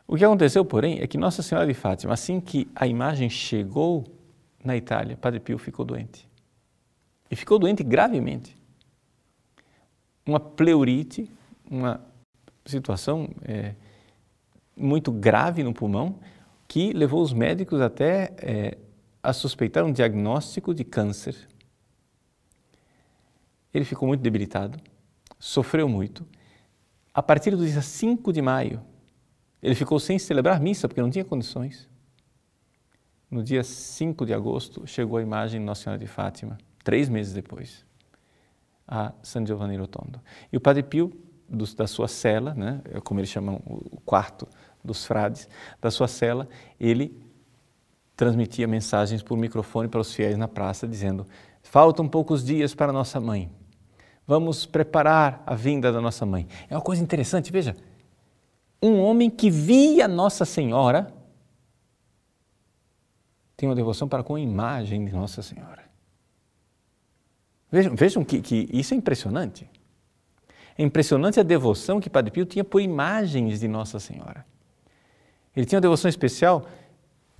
O 0.08 0.16
que 0.16 0.24
aconteceu, 0.24 0.64
porém, 0.64 1.00
é 1.00 1.08
que 1.08 1.18
Nossa 1.18 1.42
Senhora 1.42 1.68
de 1.68 1.74
Fátima, 1.74 2.14
assim 2.14 2.40
que 2.40 2.70
a 2.74 2.88
imagem 2.88 3.30
chegou 3.30 4.06
na 4.64 4.78
Itália, 4.78 5.18
Padre 5.18 5.40
Pio 5.40 5.58
ficou 5.58 5.84
doente. 5.84 6.28
E 7.30 7.36
ficou 7.36 7.60
doente 7.60 7.84
gravemente. 7.84 8.56
Uma 10.26 10.40
pleurite, 10.40 11.30
uma 11.70 12.02
situação 12.66 13.30
é, 13.44 13.76
muito 14.76 15.12
grave 15.12 15.64
no 15.64 15.74
pulmão, 15.74 16.20
que 16.68 16.94
levou 16.94 17.22
os 17.22 17.34
médicos 17.34 17.82
até 17.82 18.34
é, 18.38 18.78
a 19.22 19.34
suspeitar 19.34 19.84
um 19.84 19.92
diagnóstico 19.92 20.74
de 20.74 20.84
câncer. 20.84 21.36
Ele 23.74 23.86
ficou 23.86 24.08
muito 24.08 24.22
debilitado, 24.22 24.80
sofreu 25.40 25.88
muito. 25.88 26.26
A 27.14 27.22
partir 27.22 27.56
do 27.56 27.66
dia 27.66 27.82
5 27.82 28.32
de 28.32 28.42
maio, 28.42 28.82
ele 29.62 29.76
ficou 29.76 30.00
sem 30.00 30.20
celebrar 30.20 30.60
missa, 30.60 30.88
porque 30.88 31.02
não 31.02 31.10
tinha 31.10 31.26
condições. 31.26 31.90
No 33.30 33.44
dia 33.44 33.64
5 33.64 34.26
de 34.26 34.34
agosto, 34.34 34.86
chegou 34.88 35.18
a 35.18 35.22
imagem 35.22 35.60
de 35.60 35.66
Nossa 35.66 35.84
Senhora 35.84 36.00
de 36.00 36.08
Fátima, 36.08 36.58
três 36.84 37.10
meses 37.10 37.34
depois, 37.34 37.86
a 38.88 39.12
San 39.22 39.46
Giovanni 39.46 39.76
Rotondo. 39.76 40.22
E 40.52 40.56
o 40.56 40.62
Padre 40.62 40.84
Pio, 40.84 41.12
do, 41.50 41.66
da 41.76 41.88
sua 41.88 42.08
cela, 42.08 42.54
né, 42.54 42.82
é 42.86 43.02
como 43.02 43.20
eles 43.20 43.30
chamam 43.30 43.62
o 43.66 44.00
quarto 44.02 44.48
dos 44.84 45.06
frades, 45.06 45.50
da 45.82 45.92
sua 45.92 46.08
cela, 46.08 46.48
ele 46.80 47.22
transmitia 48.16 48.68
mensagens 48.68 49.22
por 49.22 49.38
microfone 49.38 49.88
para 49.88 50.00
os 50.00 50.14
fiéis 50.14 50.38
na 50.38 50.48
praça, 50.48 50.88
dizendo: 50.88 51.26
Faltam 51.70 52.08
poucos 52.08 52.46
dias 52.46 52.74
para 52.74 52.94
nossa 52.94 53.20
mãe. 53.20 53.52
Vamos 54.26 54.66
preparar 54.66 55.44
a 55.46 55.54
vinda 55.54 55.92
da 55.92 56.00
nossa 56.00 56.26
mãe. 56.26 56.48
É 56.70 56.76
uma 56.76 56.82
coisa 56.82 57.04
interessante, 57.04 57.52
veja. 57.52 57.76
Um 58.82 59.02
homem 59.02 59.30
que 59.30 59.50
via 59.50 60.08
Nossa 60.08 60.46
Senhora 60.46 61.14
tem 63.58 63.68
uma 63.68 63.76
devoção 63.76 64.08
para 64.08 64.24
com 64.24 64.36
a 64.36 64.40
imagem 64.40 65.04
de 65.04 65.12
Nossa 65.12 65.42
Senhora. 65.42 65.84
Vejam, 67.70 67.96
vejam 67.96 68.24
que, 68.24 68.42
que 68.42 68.70
isso 68.72 68.94
é 68.94 68.98
impressionante. 68.98 69.70
É 70.78 70.84
impressionante 70.84 71.38
a 71.38 71.44
devoção 71.44 72.00
que 72.00 72.10
Padre 72.10 72.32
Pio 72.32 72.46
tinha 72.46 72.64
por 72.64 72.80
imagens 72.80 73.60
de 73.60 73.68
Nossa 73.68 74.00
Senhora. 74.00 74.46
Ele 75.54 75.66
tinha 75.66 75.78
uma 75.78 75.82
devoção 75.82 76.08
especial 76.08 76.66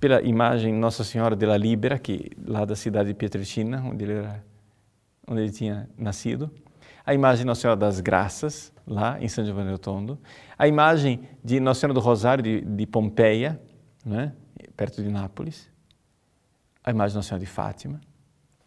pela 0.00 0.22
imagem 0.22 0.72
Nossa 0.72 1.02
Senhora 1.04 1.34
de 1.34 1.44
la 1.44 1.56
Libera, 1.56 1.98
que 1.98 2.30
lá 2.46 2.64
da 2.64 2.76
cidade 2.76 3.08
de 3.08 3.14
Pietrelcina, 3.14 3.82
onde 3.84 4.04
ele, 4.04 4.12
era, 4.14 4.44
onde 5.26 5.42
ele 5.42 5.52
tinha 5.52 5.88
nascido. 5.96 6.50
A 7.04 7.14
imagem 7.14 7.44
Nossa 7.44 7.62
Senhora 7.62 7.78
das 7.78 8.00
Graças, 8.00 8.72
lá 8.86 9.20
em 9.20 9.28
São 9.28 9.44
Giovanni 9.44 9.70
Rotondo. 9.70 10.18
A 10.58 10.68
imagem 10.68 11.20
de 11.42 11.60
Nossa 11.60 11.80
Senhora 11.80 11.94
do 11.94 12.00
Rosário 12.00 12.42
de, 12.42 12.60
de 12.60 12.86
Pompeia, 12.86 13.60
né, 14.04 14.32
perto 14.76 15.02
de 15.02 15.08
Nápoles 15.08 15.68
a 16.88 16.90
imagem 16.90 17.12
de 17.12 17.16
Nossa 17.16 17.28
Senhora 17.28 17.44
de 17.44 17.50
Fátima, 17.50 18.00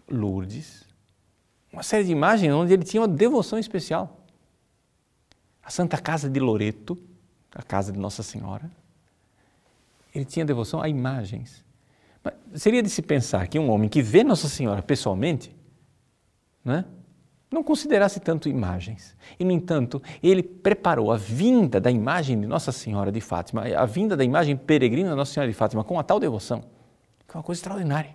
Lourdes, 0.08 0.84
uma 1.74 1.82
série 1.82 2.04
de 2.04 2.12
imagens 2.12 2.54
onde 2.54 2.72
ele 2.72 2.84
tinha 2.84 3.02
uma 3.02 3.08
devoção 3.08 3.58
especial. 3.58 4.24
A 5.64 5.72
Santa 5.72 5.98
Casa 5.98 6.30
de 6.30 6.40
Loreto, 6.40 6.96
a 7.52 7.64
casa 7.64 7.92
de 7.92 7.98
Nossa 7.98 8.22
Senhora, 8.22 8.70
ele 10.14 10.26
tinha 10.26 10.46
devoção 10.46 10.82
a 10.82 10.90
imagens. 10.90 11.64
Mas 12.24 12.62
seria 12.62 12.84
de 12.84 12.90
se 12.90 13.02
pensar 13.02 13.48
que 13.48 13.58
um 13.58 13.70
homem 13.70 13.90
que 13.90 14.02
vê 14.02 14.24
Nossa 14.24 14.48
Senhora 14.48 14.82
pessoalmente, 14.82 15.56
né, 16.64 16.86
não 17.52 17.64
considerasse 17.64 18.20
tanto 18.20 18.48
imagens. 18.48 19.16
E, 19.40 19.44
no 19.44 19.52
entanto, 19.52 20.02
ele 20.24 20.42
preparou 20.42 21.12
a 21.12 21.18
vinda 21.18 21.82
da 21.82 21.92
imagem 21.92 22.40
de 22.40 22.48
Nossa 22.48 22.72
Senhora 22.72 23.12
de 23.12 23.20
Fátima, 23.20 23.64
a 23.64 23.86
vinda 23.86 24.16
da 24.16 24.24
imagem 24.24 24.56
peregrina 24.56 25.10
de 25.10 25.16
Nossa 25.16 25.34
Senhora 25.34 25.52
de 25.52 25.58
Fátima, 25.58 25.84
com 25.84 26.00
a 26.00 26.04
tal 26.04 26.20
devoção 26.20 26.64
que 27.32 27.38
é 27.38 27.40
uma 27.40 27.44
coisa 27.44 27.60
extraordinária. 27.60 28.14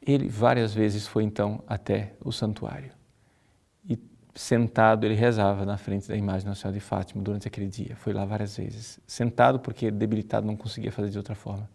Ele 0.00 0.28
várias 0.28 0.72
vezes 0.72 1.06
foi 1.06 1.24
então 1.24 1.62
até 1.66 2.14
o 2.24 2.32
santuário 2.32 2.99
sentado 4.34 5.04
ele 5.04 5.14
rezava 5.14 5.64
na 5.64 5.76
frente 5.76 6.08
da 6.08 6.16
imagem 6.16 6.48
Nossa 6.48 6.62
Senhora 6.62 6.78
de 6.78 6.84
Fátima 6.84 7.22
durante 7.22 7.48
aquele 7.48 7.68
dia. 7.68 7.96
Foi 7.96 8.12
lá 8.12 8.24
várias 8.24 8.56
vezes, 8.56 9.00
sentado 9.06 9.58
porque 9.58 9.90
debilitado 9.90 10.46
não 10.46 10.56
conseguia 10.56 10.92
fazer 10.92 11.10
de 11.10 11.18
outra 11.18 11.34
forma. 11.34 11.68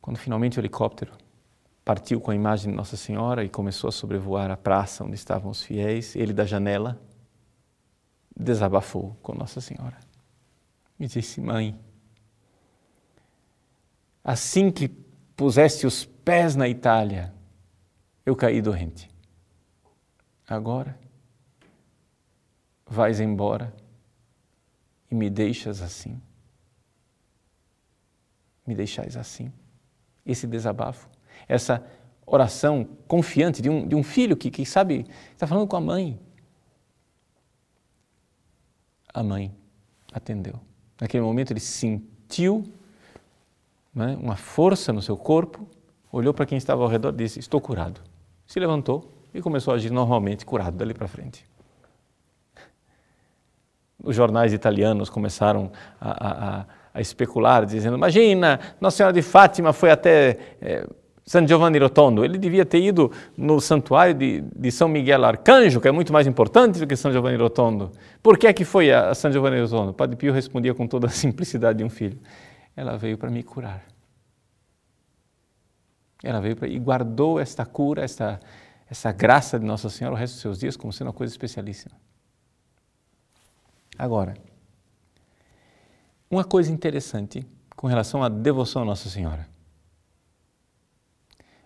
Quando 0.00 0.16
finalmente 0.16 0.58
o 0.58 0.60
helicóptero 0.60 1.12
partiu 1.84 2.20
com 2.20 2.30
a 2.30 2.34
imagem 2.34 2.70
de 2.70 2.76
Nossa 2.76 2.96
Senhora 2.96 3.44
e 3.44 3.48
começou 3.48 3.88
a 3.88 3.92
sobrevoar 3.92 4.50
a 4.50 4.56
praça 4.56 5.04
onde 5.04 5.14
estavam 5.14 5.50
os 5.50 5.62
fiéis, 5.62 6.16
ele 6.16 6.32
da 6.32 6.44
janela 6.44 7.00
desabafou 8.36 9.16
com 9.22 9.34
Nossa 9.34 9.60
Senhora 9.60 9.96
e 10.98 11.06
disse: 11.06 11.40
Mãe, 11.40 11.78
Assim 14.28 14.70
que 14.70 14.88
puseste 15.34 15.86
os 15.86 16.04
pés 16.04 16.54
na 16.54 16.68
Itália, 16.68 17.32
eu 18.26 18.36
caí 18.36 18.60
doente. 18.60 19.08
Agora 20.48 20.98
vais 22.86 23.20
embora 23.20 23.74
e 25.10 25.14
me 25.14 25.28
deixas 25.28 25.82
assim. 25.82 26.20
Me 28.66 28.74
deixais 28.74 29.16
assim. 29.16 29.52
Esse 30.24 30.46
desabafo, 30.46 31.08
essa 31.46 31.84
oração 32.26 32.84
confiante 33.06 33.62
de 33.62 33.68
um, 33.68 33.86
de 33.86 33.94
um 33.94 34.02
filho 34.02 34.36
que, 34.36 34.50
que 34.50 34.64
sabe, 34.64 35.06
está 35.32 35.46
falando 35.46 35.66
com 35.66 35.76
a 35.76 35.80
mãe. 35.80 36.18
A 39.12 39.22
mãe 39.22 39.54
atendeu. 40.12 40.60
Naquele 41.00 41.22
momento 41.22 41.52
ele 41.52 41.60
sentiu 41.60 42.64
né, 43.94 44.16
uma 44.16 44.36
força 44.36 44.92
no 44.92 45.00
seu 45.00 45.16
corpo 45.16 45.68
olhou 46.12 46.32
para 46.32 46.46
quem 46.46 46.58
estava 46.58 46.82
ao 46.82 46.88
redor 46.88 47.12
e 47.14 47.16
disse: 47.16 47.38
Estou 47.38 47.60
curado. 47.60 48.00
Se 48.46 48.58
levantou 48.58 49.12
e 49.32 49.40
começou 49.40 49.72
a 49.72 49.76
agir 49.76 49.90
normalmente, 49.90 50.44
curado 50.44 50.76
dali 50.76 50.94
para 50.94 51.08
frente. 51.08 51.44
Os 54.02 54.14
jornais 54.14 54.52
italianos 54.52 55.10
começaram 55.10 55.72
a, 56.00 56.28
a, 56.28 56.66
a, 56.94 57.00
especular, 57.00 57.66
dizendo: 57.66 57.96
Imagina, 57.96 58.60
Nossa 58.80 58.98
Senhora 58.98 59.12
de 59.12 59.22
Fátima 59.22 59.72
foi 59.72 59.90
até 59.90 60.38
é, 60.60 60.86
San 61.28 61.46
Giovanni 61.46 61.78
Rotondo. 61.78 62.24
Ele 62.24 62.38
devia 62.38 62.64
ter 62.64 62.80
ido 62.80 63.10
no 63.36 63.60
santuário 63.60 64.14
de, 64.14 64.40
de, 64.40 64.70
São 64.70 64.88
Miguel 64.88 65.24
Arcanjo, 65.24 65.80
que 65.80 65.88
é 65.88 65.92
muito 65.92 66.12
mais 66.12 66.26
importante 66.26 66.78
do 66.78 66.86
que 66.86 66.96
São 66.96 67.12
Giovanni 67.12 67.36
Rotondo. 67.36 67.90
Por 68.22 68.38
que 68.38 68.46
é 68.46 68.52
que 68.52 68.64
foi 68.64 68.92
a, 68.92 69.10
a 69.10 69.14
San 69.14 69.32
Giovanni 69.32 69.60
Rotondo? 69.60 69.92
Padre 69.92 70.16
Pio 70.16 70.32
respondia 70.32 70.72
com 70.72 70.86
toda 70.86 71.08
a 71.08 71.10
simplicidade 71.12 71.78
de 71.78 71.84
um 71.84 71.90
filho: 71.90 72.18
Ela 72.76 72.96
veio 72.96 73.18
para 73.18 73.28
me 73.28 73.42
curar. 73.42 73.84
Ela 76.22 76.40
veio 76.40 76.56
para, 76.56 76.66
e 76.66 76.78
guardou 76.78 77.38
esta 77.38 77.66
cura, 77.66 78.02
esta, 78.02 78.40
essa 78.90 79.12
graça 79.12 79.58
de 79.58 79.66
Nossa 79.66 79.90
Senhora 79.90 80.14
o 80.14 80.18
resto 80.18 80.34
dos 80.34 80.42
seus 80.42 80.58
dias 80.58 80.76
como 80.76 80.92
sendo 80.92 81.08
uma 81.08 81.12
coisa 81.12 81.32
especialíssima. 81.32 81.94
Agora, 83.98 84.34
uma 86.30 86.44
coisa 86.44 86.72
interessante 86.72 87.46
com 87.76 87.86
relação 87.86 88.22
à 88.22 88.28
devoção 88.28 88.82
a 88.82 88.84
Nossa 88.84 89.08
Senhora. 89.08 89.48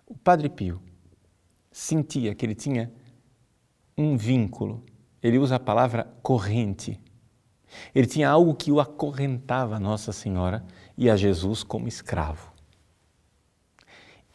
O 0.06 0.14
Padre 0.16 0.48
Pio 0.48 0.80
sentia 1.70 2.34
que 2.34 2.44
ele 2.44 2.54
tinha 2.54 2.92
um 3.96 4.16
vínculo, 4.16 4.84
ele 5.22 5.38
usa 5.38 5.56
a 5.56 5.60
palavra 5.60 6.04
corrente. 6.22 7.00
Ele 7.94 8.06
tinha 8.06 8.28
algo 8.28 8.54
que 8.54 8.70
o 8.70 8.80
acorrentava 8.80 9.76
a 9.76 9.80
Nossa 9.80 10.12
Senhora 10.12 10.64
e 10.96 11.08
a 11.08 11.16
Jesus 11.16 11.62
como 11.62 11.88
escravo. 11.88 12.52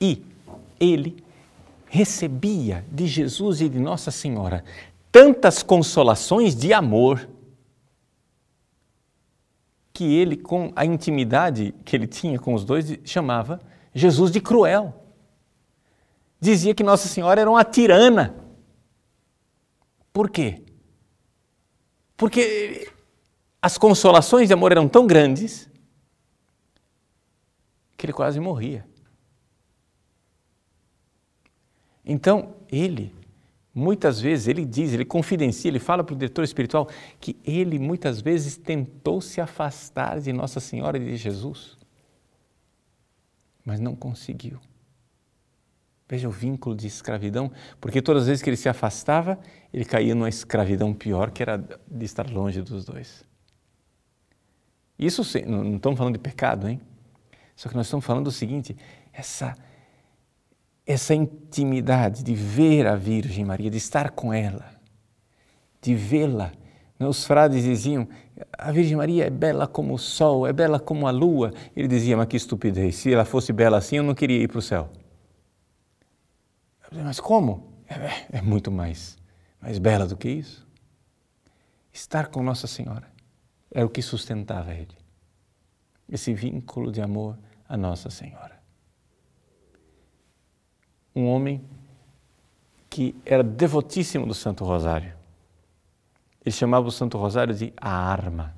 E 0.01 0.25
ele 0.79 1.23
recebia 1.87 2.85
de 2.91 3.07
Jesus 3.07 3.61
e 3.61 3.69
de 3.69 3.79
Nossa 3.79 4.11
Senhora 4.11 4.63
tantas 5.11 5.63
consolações 5.63 6.55
de 6.55 6.73
amor 6.73 7.27
que 9.93 10.03
ele, 10.15 10.37
com 10.37 10.71
a 10.75 10.85
intimidade 10.85 11.73
que 11.83 11.95
ele 11.95 12.05
tinha 12.05 12.37
com 12.37 12.53
os 12.53 12.63
dois, 12.63 12.99
chamava 13.03 13.59
Jesus 13.95 14.31
de 14.31 14.39
cruel. 14.39 14.93
Dizia 16.39 16.75
que 16.75 16.83
Nossa 16.83 17.07
Senhora 17.07 17.41
era 17.41 17.49
uma 17.49 17.63
tirana. 17.63 18.35
Por 20.13 20.29
quê? 20.29 20.61
Porque 22.15 22.91
as 23.59 23.77
consolações 23.77 24.47
de 24.47 24.53
amor 24.53 24.71
eram 24.71 24.87
tão 24.87 25.07
grandes 25.07 25.67
que 27.97 28.05
ele 28.05 28.13
quase 28.13 28.39
morria. 28.39 28.85
Então, 32.09 32.55
ele, 32.71 33.13
muitas 33.75 34.21
vezes, 34.21 34.47
ele 34.47 34.63
diz, 34.63 34.93
ele 34.93 35.03
confidencia, 35.03 35.69
ele 35.69 35.77
fala 35.77 36.05
para 36.05 36.15
o 36.15 36.17
diretor 36.17 36.41
espiritual 36.41 36.87
que 37.19 37.35
ele 37.43 37.77
muitas 37.77 38.21
vezes 38.21 38.55
tentou 38.55 39.19
se 39.19 39.41
afastar 39.41 40.21
de 40.21 40.31
Nossa 40.31 40.61
Senhora 40.61 40.97
e 40.97 41.03
de 41.03 41.17
Jesus, 41.17 41.77
mas 43.65 43.81
não 43.81 43.93
conseguiu. 43.93 44.57
Veja 46.07 46.29
o 46.29 46.31
vínculo 46.31 46.73
de 46.73 46.87
escravidão, 46.87 47.51
porque 47.81 48.01
todas 48.01 48.23
as 48.23 48.29
vezes 48.29 48.41
que 48.41 48.49
ele 48.49 48.55
se 48.55 48.69
afastava, 48.69 49.37
ele 49.73 49.83
caía 49.83 50.15
numa 50.15 50.29
escravidão 50.29 50.93
pior, 50.93 51.29
que 51.31 51.43
era 51.43 51.57
de 51.57 52.05
estar 52.05 52.29
longe 52.29 52.61
dos 52.61 52.85
dois. 52.85 53.25
Isso 54.97 55.21
não 55.45 55.75
estamos 55.75 55.97
falando 55.97 56.13
de 56.13 56.19
pecado, 56.19 56.69
hein? 56.69 56.79
Só 57.53 57.67
que 57.67 57.75
nós 57.75 57.87
estamos 57.87 58.05
falando 58.05 58.23
do 58.25 58.31
seguinte: 58.31 58.77
essa 59.11 59.53
essa 60.87 61.13
intimidade 61.13 62.23
de 62.23 62.33
ver 62.33 62.87
a 62.87 62.95
Virgem 62.95 63.43
Maria, 63.43 63.69
de 63.69 63.77
estar 63.77 64.11
com 64.11 64.33
ela, 64.33 64.65
de 65.81 65.93
vê-la. 65.93 66.53
Os 66.97 67.25
frades 67.25 67.61
diziam: 67.61 68.07
a 68.57 68.71
Virgem 68.71 68.95
Maria 68.95 69.25
é 69.25 69.29
bela 69.29 69.67
como 69.67 69.93
o 69.93 69.97
sol, 69.97 70.47
é 70.47 70.53
bela 70.53 70.79
como 70.79 71.05
a 71.05 71.11
lua. 71.11 71.53
Ele 71.75 71.89
dizia: 71.89 72.15
mas 72.15 72.27
que 72.27 72.37
estupidez, 72.37 72.95
se 72.95 73.13
ela 73.13 73.25
fosse 73.25 73.51
bela 73.51 73.77
assim, 73.77 73.97
eu 73.97 74.03
não 74.03 74.15
queria 74.15 74.41
ir 74.41 74.47
para 74.47 74.59
o 74.59 74.61
céu. 74.61 74.89
Mas 76.89 77.19
como? 77.19 77.83
É, 77.89 78.37
é 78.37 78.41
muito 78.41 78.71
mais, 78.71 79.17
mais 79.61 79.77
bela 79.77 80.07
do 80.07 80.15
que 80.15 80.29
isso. 80.29 80.65
Estar 81.91 82.27
com 82.27 82.41
Nossa 82.41 82.65
Senhora 82.65 83.07
era 83.69 83.85
o 83.85 83.89
que 83.89 84.01
sustentava 84.01 84.73
ele. 84.73 84.95
Esse 86.07 86.33
vínculo 86.33 86.91
de 86.91 87.01
amor 87.01 87.37
a 87.67 87.75
Nossa 87.75 88.09
Senhora 88.09 88.56
um 91.17 91.27
homem 91.27 91.63
que 92.87 93.15
era 93.25 93.43
devotíssimo 93.43 94.27
do 94.27 94.35
Santo 94.35 94.63
Rosário. 94.63 95.13
Ele 96.45 96.53
chamava 96.53 96.87
o 96.87 96.91
Santo 96.91 97.17
Rosário 97.17 97.55
de 97.55 97.73
a 97.75 97.89
arma. 97.89 98.55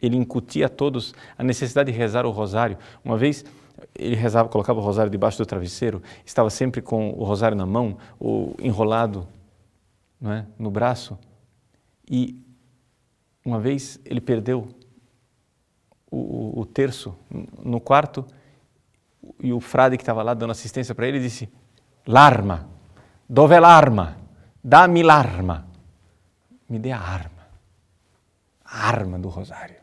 Ele 0.00 0.16
incutia 0.16 0.66
a 0.66 0.68
todos 0.68 1.14
a 1.38 1.42
necessidade 1.42 1.90
de 1.90 1.96
rezar 1.96 2.26
o 2.26 2.30
rosário. 2.30 2.76
Uma 3.02 3.16
vez 3.16 3.44
ele 3.94 4.14
rezava, 4.14 4.48
colocava 4.48 4.78
o 4.78 4.82
rosário 4.82 5.10
debaixo 5.10 5.38
do 5.38 5.46
travesseiro, 5.46 6.02
estava 6.24 6.50
sempre 6.50 6.82
com 6.82 7.10
o 7.12 7.24
rosário 7.24 7.56
na 7.56 7.64
mão, 7.64 7.96
ou 8.18 8.54
enrolado 8.60 9.26
é, 10.22 10.44
no 10.58 10.70
braço. 10.70 11.18
E 12.08 12.38
uma 13.44 13.58
vez 13.58 13.98
ele 14.04 14.20
perdeu 14.20 14.68
o, 16.10 16.18
o, 16.18 16.60
o 16.60 16.66
terço 16.66 17.16
no 17.62 17.80
quarto 17.80 18.24
e 19.38 19.52
o 19.52 19.60
frade 19.60 19.96
que 19.96 20.02
estava 20.02 20.22
lá 20.22 20.34
dando 20.34 20.50
assistência 20.50 20.94
para 20.94 21.06
ele 21.06 21.20
disse: 21.20 21.50
L'arma, 22.06 22.68
dove 23.28 23.54
é 23.54 23.60
l'arma? 23.60 24.16
Dá-me 24.62 25.02
l'arma. 25.02 25.66
Me 26.68 26.78
dê 26.78 26.92
a 26.92 27.00
arma. 27.00 27.48
A 28.64 28.86
arma 28.88 29.18
do 29.18 29.28
rosário. 29.28 29.80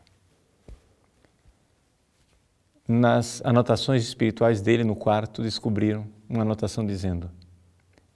Nas 2.86 3.42
anotações 3.44 4.02
espirituais 4.02 4.62
dele 4.62 4.82
no 4.82 4.96
quarto, 4.96 5.42
descobriram 5.42 6.06
uma 6.28 6.42
anotação 6.42 6.86
dizendo: 6.86 7.30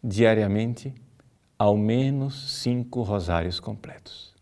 diariamente, 0.02 0.94
ao 1.58 1.76
menos 1.76 2.60
cinco 2.60 3.02
rosários 3.02 3.60
completos. 3.60 4.34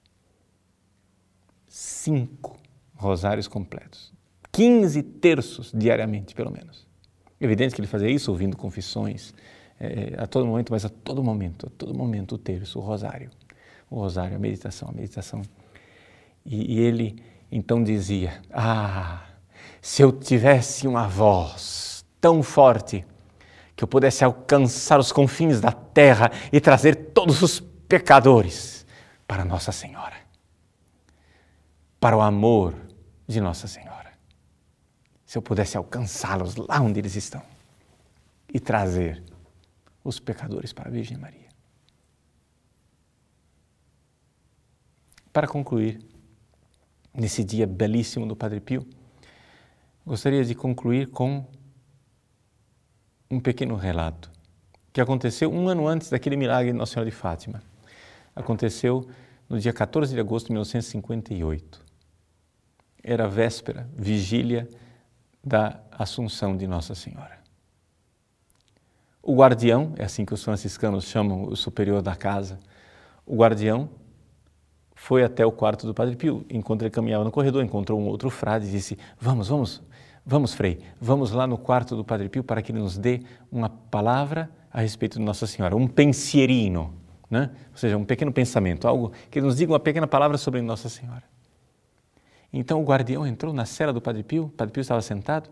Cinco 1.66 2.58
rosários 2.94 3.48
completos. 3.48 4.12
15 4.52 5.02
terços 5.02 5.72
diariamente, 5.74 6.34
pelo 6.34 6.50
menos. 6.50 6.86
Evidente 7.40 7.74
que 7.74 7.80
ele 7.80 7.88
fazia 7.88 8.10
isso 8.10 8.30
ouvindo 8.30 8.56
confissões 8.56 9.32
é, 9.78 10.14
a 10.18 10.26
todo 10.26 10.46
momento, 10.46 10.70
mas 10.72 10.84
a 10.84 10.88
todo 10.88 11.22
momento, 11.22 11.66
a 11.66 11.70
todo 11.70 11.94
momento 11.94 12.34
o 12.34 12.38
terço, 12.38 12.78
o 12.78 12.82
rosário, 12.82 13.30
o 13.88 13.96
rosário, 13.96 14.36
a 14.36 14.38
meditação, 14.38 14.88
a 14.90 14.92
meditação. 14.92 15.40
E, 16.44 16.74
e 16.74 16.80
ele 16.80 17.16
então 17.50 17.82
dizia: 17.82 18.42
Ah, 18.52 19.24
se 19.80 20.02
eu 20.02 20.12
tivesse 20.12 20.86
uma 20.86 21.08
voz 21.08 22.04
tão 22.20 22.42
forte 22.42 23.06
que 23.74 23.82
eu 23.82 23.88
pudesse 23.88 24.22
alcançar 24.22 25.00
os 25.00 25.10
confins 25.10 25.60
da 25.60 25.72
terra 25.72 26.30
e 26.52 26.60
trazer 26.60 26.94
todos 26.94 27.40
os 27.40 27.60
pecadores 27.88 28.84
para 29.26 29.46
Nossa 29.46 29.72
Senhora, 29.72 30.16
para 31.98 32.14
o 32.14 32.20
amor 32.20 32.74
de 33.26 33.40
Nossa 33.40 33.66
Senhora 33.66 33.99
se 35.30 35.38
eu 35.38 35.42
pudesse 35.42 35.76
alcançá-los 35.76 36.56
lá 36.56 36.80
onde 36.80 36.98
eles 36.98 37.14
estão 37.14 37.40
e 38.52 38.58
trazer 38.58 39.22
os 40.02 40.18
pecadores 40.18 40.72
para 40.72 40.88
a 40.88 40.90
Virgem 40.90 41.16
Maria. 41.16 41.48
Para 45.32 45.46
concluir, 45.46 46.04
nesse 47.14 47.44
dia 47.44 47.64
belíssimo 47.64 48.26
do 48.26 48.34
Padre 48.34 48.58
Pio, 48.58 48.84
gostaria 50.04 50.44
de 50.44 50.52
concluir 50.52 51.08
com 51.10 51.46
um 53.30 53.38
pequeno 53.38 53.76
relato 53.76 54.32
que 54.92 55.00
aconteceu 55.00 55.52
um 55.52 55.68
ano 55.68 55.86
antes 55.86 56.10
daquele 56.10 56.34
milagre 56.34 56.72
de 56.72 56.76
Nossa 56.76 56.94
Senhora 56.94 57.08
de 57.08 57.16
Fátima. 57.16 57.62
Aconteceu 58.34 59.08
no 59.48 59.60
dia 59.60 59.72
14 59.72 60.12
de 60.12 60.18
agosto 60.18 60.46
de 60.46 60.54
1958. 60.54 61.86
Era 63.04 63.28
véspera, 63.28 63.88
vigília 63.94 64.68
da 65.42 65.80
Assunção 65.90 66.56
de 66.56 66.66
Nossa 66.66 66.94
Senhora. 66.94 67.38
O 69.22 69.34
guardião, 69.34 69.92
é 69.96 70.04
assim 70.04 70.24
que 70.24 70.32
os 70.32 70.42
franciscanos 70.42 71.04
chamam 71.04 71.44
o 71.44 71.56
superior 71.56 72.00
da 72.02 72.16
casa, 72.16 72.58
o 73.26 73.36
guardião 73.36 73.88
foi 74.94 75.24
até 75.24 75.44
o 75.46 75.52
quarto 75.52 75.86
do 75.86 75.94
Padre 75.94 76.16
Pio. 76.16 76.44
Enquanto 76.50 76.82
ele 76.82 76.90
caminhava 76.90 77.24
no 77.24 77.30
corredor, 77.30 77.64
encontrou 77.64 77.98
um 77.98 78.06
outro 78.06 78.28
frade 78.28 78.66
e 78.66 78.70
disse: 78.70 78.98
Vamos, 79.18 79.48
vamos, 79.48 79.82
vamos, 80.26 80.52
Frei, 80.52 80.80
vamos 81.00 81.30
lá 81.32 81.46
no 81.46 81.56
quarto 81.56 81.96
do 81.96 82.04
Padre 82.04 82.28
Pio 82.28 82.44
para 82.44 82.60
que 82.60 82.72
ele 82.72 82.80
nos 82.80 82.98
dê 82.98 83.22
uma 83.50 83.68
palavra 83.68 84.50
a 84.72 84.80
respeito 84.80 85.18
de 85.18 85.24
Nossa 85.24 85.46
Senhora, 85.46 85.76
um 85.76 85.86
pensierino, 85.86 86.94
né? 87.30 87.50
ou 87.70 87.76
seja, 87.76 87.96
um 87.96 88.04
pequeno 88.04 88.32
pensamento, 88.32 88.86
algo 88.86 89.12
que 89.30 89.40
nos 89.40 89.56
diga 89.56 89.72
uma 89.72 89.80
pequena 89.80 90.06
palavra 90.06 90.38
sobre 90.38 90.60
Nossa 90.62 90.88
Senhora. 90.88 91.22
Então 92.52 92.80
o 92.80 92.84
guardião 92.84 93.26
entrou 93.26 93.52
na 93.52 93.64
cela 93.64 93.92
do 93.92 94.00
Padre 94.00 94.22
Pio, 94.22 94.44
o 94.44 94.48
Padre 94.48 94.72
Pio 94.72 94.80
estava 94.80 95.00
sentado, 95.02 95.50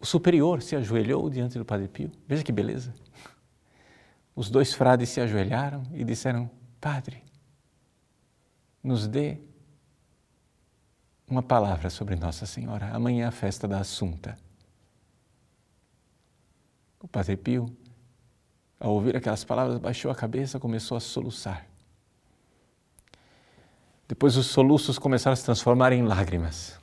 o 0.00 0.06
superior 0.06 0.60
se 0.60 0.74
ajoelhou 0.74 1.30
diante 1.30 1.56
do 1.56 1.64
Padre 1.64 1.88
Pio. 1.88 2.10
Veja 2.26 2.42
que 2.42 2.52
beleza. 2.52 2.92
Os 4.34 4.50
dois 4.50 4.74
frades 4.74 5.08
se 5.08 5.20
ajoelharam 5.20 5.82
e 5.92 6.04
disseram: 6.04 6.50
Padre, 6.80 7.22
nos 8.82 9.06
dê 9.06 9.38
uma 11.28 11.42
palavra 11.42 11.88
sobre 11.88 12.16
Nossa 12.16 12.44
Senhora. 12.44 12.90
Amanhã 12.92 13.24
é 13.24 13.28
a 13.28 13.32
festa 13.32 13.66
da 13.66 13.78
Assunta. 13.78 14.36
O 17.00 17.08
Padre 17.08 17.36
Pio, 17.36 17.66
ao 18.78 18.92
ouvir 18.92 19.16
aquelas 19.16 19.44
palavras, 19.44 19.78
baixou 19.78 20.10
a 20.10 20.14
cabeça 20.14 20.56
e 20.56 20.60
começou 20.60 20.96
a 20.96 21.00
soluçar. 21.00 21.66
Depois 24.06 24.36
os 24.36 24.46
soluços 24.46 24.98
começaram 24.98 25.32
a 25.32 25.36
se 25.36 25.44
transformar 25.44 25.92
em 25.92 26.02
lágrimas. 26.02 26.78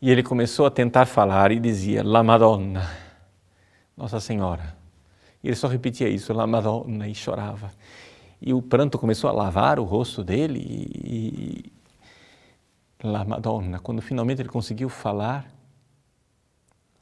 E 0.00 0.10
ele 0.10 0.22
começou 0.22 0.66
a 0.66 0.70
tentar 0.70 1.06
falar 1.06 1.50
e 1.50 1.58
dizia: 1.58 2.02
La 2.04 2.22
Madonna, 2.22 2.88
Nossa 3.96 4.20
Senhora. 4.20 4.76
E 5.42 5.48
ele 5.48 5.56
só 5.56 5.68
repetia 5.68 6.08
isso, 6.08 6.32
La 6.32 6.46
Madonna, 6.46 7.08
e 7.08 7.14
chorava. 7.14 7.70
E 8.40 8.52
o 8.52 8.60
pranto 8.60 8.98
começou 8.98 9.30
a 9.30 9.32
lavar 9.32 9.78
o 9.78 9.84
rosto 9.84 10.22
dele 10.22 10.60
e, 10.60 11.72
e 13.02 13.06
La 13.06 13.24
Madonna, 13.24 13.78
quando 13.78 14.02
finalmente 14.02 14.42
ele 14.42 14.48
conseguiu 14.48 14.88
falar, 14.88 15.50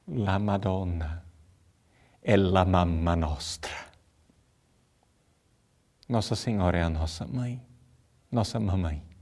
La 0.06 0.38
Madonna 0.38 1.24
é 2.22 2.36
la 2.36 2.64
mamma 2.64 3.16
nostra. 3.16 3.72
Nossa 6.08 6.36
Senhora 6.36 6.78
é 6.78 6.82
a 6.82 6.90
nossa 6.90 7.26
mãe, 7.26 7.60
nossa 8.30 8.60
mamãe. 8.60 9.13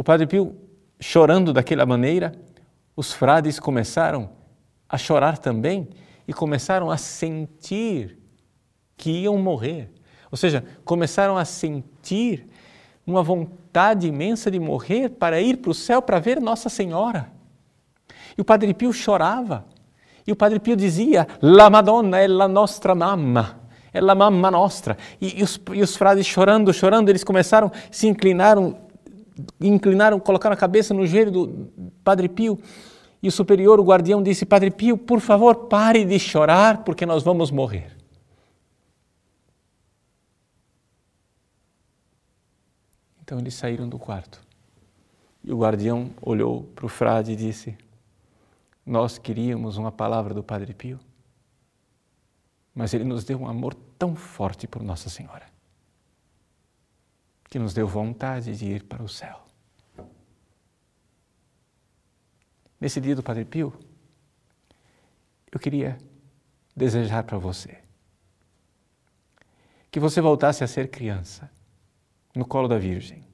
O 0.00 0.02
Padre 0.02 0.26
Pio, 0.26 0.56
chorando 0.98 1.52
daquela 1.52 1.84
maneira, 1.84 2.32
os 2.96 3.12
frades 3.12 3.60
começaram 3.60 4.30
a 4.88 4.96
chorar 4.96 5.36
também 5.36 5.90
e 6.26 6.32
começaram 6.32 6.90
a 6.90 6.96
sentir 6.96 8.18
que 8.96 9.10
iam 9.10 9.36
morrer. 9.36 9.92
Ou 10.30 10.38
seja, 10.38 10.64
começaram 10.86 11.36
a 11.36 11.44
sentir 11.44 12.46
uma 13.06 13.22
vontade 13.22 14.06
imensa 14.06 14.50
de 14.50 14.58
morrer 14.58 15.10
para 15.10 15.38
ir 15.38 15.58
para 15.58 15.70
o 15.70 15.74
céu 15.74 16.00
para 16.00 16.18
ver 16.18 16.40
Nossa 16.40 16.70
Senhora. 16.70 17.30
E 18.38 18.40
o 18.40 18.44
Padre 18.44 18.72
Pio 18.72 18.94
chorava. 18.94 19.66
E 20.26 20.32
o 20.32 20.36
Padre 20.36 20.60
Pio 20.60 20.76
dizia: 20.76 21.28
La 21.42 21.68
Madonna 21.68 22.20
è 22.20 22.26
la 22.26 22.48
nostra 22.48 22.94
mamma 22.94 23.60
é 23.92 24.00
la 24.00 24.14
mamma 24.14 24.50
nostra. 24.50 24.96
E, 25.20 25.40
e, 25.40 25.42
os, 25.42 25.60
e 25.74 25.82
os 25.82 25.96
frades 25.96 26.24
chorando, 26.24 26.72
chorando, 26.72 27.08
eles 27.08 27.24
começaram, 27.24 27.72
se 27.90 28.06
inclinaram 28.06 28.88
inclinaram, 29.60 30.18
colocaram 30.18 30.54
a 30.54 30.56
cabeça 30.56 30.94
no 30.94 31.06
joelho 31.06 31.30
do 31.30 31.72
Padre 32.04 32.28
Pio. 32.28 32.58
E 33.22 33.28
o 33.28 33.32
superior, 33.32 33.78
o 33.78 33.84
guardião, 33.84 34.22
disse: 34.22 34.46
Padre 34.46 34.70
Pio, 34.70 34.96
por 34.96 35.20
favor, 35.20 35.66
pare 35.66 36.04
de 36.04 36.18
chorar, 36.18 36.84
porque 36.84 37.04
nós 37.04 37.22
vamos 37.22 37.50
morrer. 37.50 37.96
Então 43.22 43.38
eles 43.38 43.54
saíram 43.54 43.88
do 43.88 43.98
quarto. 43.98 44.40
E 45.44 45.52
o 45.52 45.58
guardião 45.58 46.10
olhou 46.20 46.64
para 46.74 46.86
o 46.86 46.88
frade 46.88 47.32
e 47.32 47.36
disse: 47.36 47.76
Nós 48.84 49.18
queríamos 49.18 49.76
uma 49.76 49.92
palavra 49.92 50.34
do 50.34 50.42
Padre 50.42 50.74
Pio, 50.74 50.98
mas 52.74 52.94
ele 52.94 53.04
nos 53.04 53.24
deu 53.24 53.38
um 53.38 53.46
amor 53.46 53.74
tão 53.98 54.16
forte 54.16 54.66
por 54.66 54.82
Nossa 54.82 55.08
Senhora 55.08 55.50
que 57.50 57.58
nos 57.58 57.74
deu 57.74 57.88
vontade 57.88 58.56
de 58.56 58.64
ir 58.64 58.84
para 58.84 59.02
o 59.02 59.08
céu. 59.08 59.44
Nesse 62.80 63.00
dia 63.00 63.16
do 63.16 63.24
Padre 63.24 63.44
Pio, 63.44 63.76
eu 65.50 65.58
queria 65.58 65.98
desejar 66.74 67.24
para 67.24 67.36
você 67.36 67.82
que 69.90 69.98
você 69.98 70.20
voltasse 70.20 70.62
a 70.62 70.68
ser 70.68 70.88
criança 70.88 71.50
no 72.34 72.46
colo 72.46 72.68
da 72.68 72.78
Virgem 72.78 73.26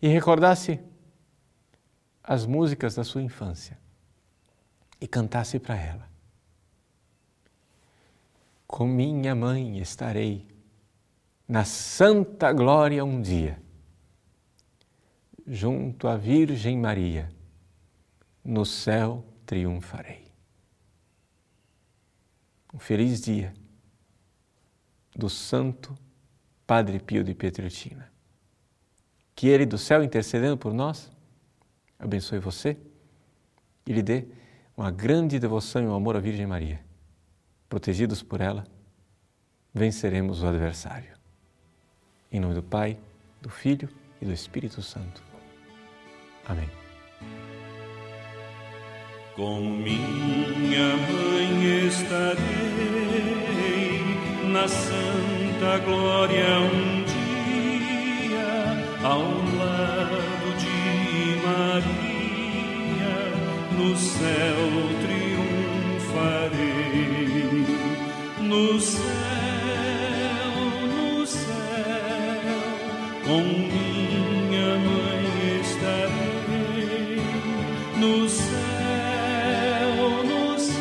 e 0.00 0.08
recordasse 0.08 0.80
as 2.24 2.46
músicas 2.46 2.94
da 2.94 3.04
sua 3.04 3.22
infância 3.22 3.78
e 4.98 5.06
cantasse 5.06 5.58
para 5.58 5.76
ela. 5.76 6.08
Com 8.66 8.86
minha 8.86 9.34
mãe 9.34 9.78
estarei 9.78 10.47
na 11.48 11.64
santa 11.64 12.52
glória 12.52 13.02
um 13.02 13.22
dia, 13.22 13.58
junto 15.46 16.06
à 16.06 16.14
Virgem 16.14 16.76
Maria, 16.76 17.30
no 18.44 18.66
céu 18.66 19.24
triunfarei. 19.46 20.30
Um 22.72 22.78
feliz 22.78 23.22
dia 23.22 23.54
do 25.16 25.30
Santo 25.30 25.96
Padre 26.66 27.00
Pio 27.00 27.24
de 27.24 27.34
Pietrelcina. 27.34 28.12
Que 29.34 29.48
Ele 29.48 29.64
do 29.64 29.78
céu 29.78 30.04
intercedendo 30.04 30.58
por 30.58 30.74
nós, 30.74 31.10
abençoe 31.98 32.38
você 32.38 32.76
e 33.86 33.92
lhe 33.92 34.02
dê 34.02 34.28
uma 34.76 34.90
grande 34.90 35.38
devoção 35.38 35.82
e 35.82 35.86
um 35.86 35.94
amor 35.94 36.14
à 36.14 36.20
Virgem 36.20 36.46
Maria. 36.46 36.84
Protegidos 37.70 38.22
por 38.22 38.42
ela, 38.42 38.66
venceremos 39.72 40.42
o 40.42 40.46
adversário. 40.46 41.17
Em 42.30 42.40
nome 42.40 42.54
do 42.54 42.62
Pai, 42.62 42.98
do 43.40 43.48
Filho 43.48 43.88
e 44.20 44.26
do 44.26 44.32
Espírito 44.32 44.82
Santo. 44.82 45.22
Amém. 46.46 46.68
Com 49.34 49.60
minha 49.60 50.96
mãe 50.96 51.86
estarei 51.86 52.44
na 54.52 54.68
santa 54.68 55.78
glória 55.86 56.60
um 56.60 57.04
dia, 57.04 58.46
ao 59.02 59.22
lado 59.22 60.52
de 60.58 61.36
Maria, 61.46 63.16
no 63.78 63.96
céu 63.96 64.68
triunfarei. 66.02 66.58
No 68.42 68.78
céu 68.80 69.47
com 73.28 73.42
minha 73.42 74.78
mãe 74.78 75.60
estarei 75.60 77.20
no 77.98 78.26
céu, 78.26 78.48
no 80.24 80.58
céu, 80.58 80.80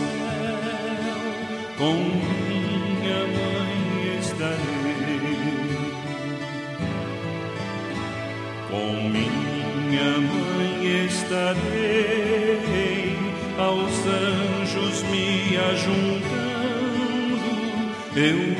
com 1.77 1.91
minha 1.91 3.27
mãe 3.35 4.17
estarei, 4.21 5.59
com 8.71 8.93
minha 9.09 10.11
mãe 10.21 11.05
estarei, 11.05 13.17
aos 13.57 14.07
anjos 14.07 15.03
me 15.11 15.57
ajuntando, 15.69 17.43
eu 18.15 18.56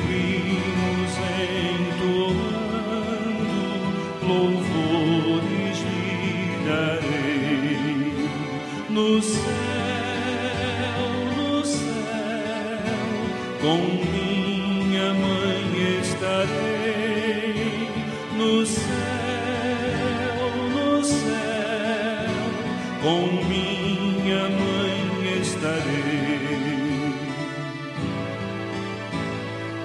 com 23.08 23.24
minha 23.48 24.44
mãe 24.50 25.00
estarei. 25.40 27.16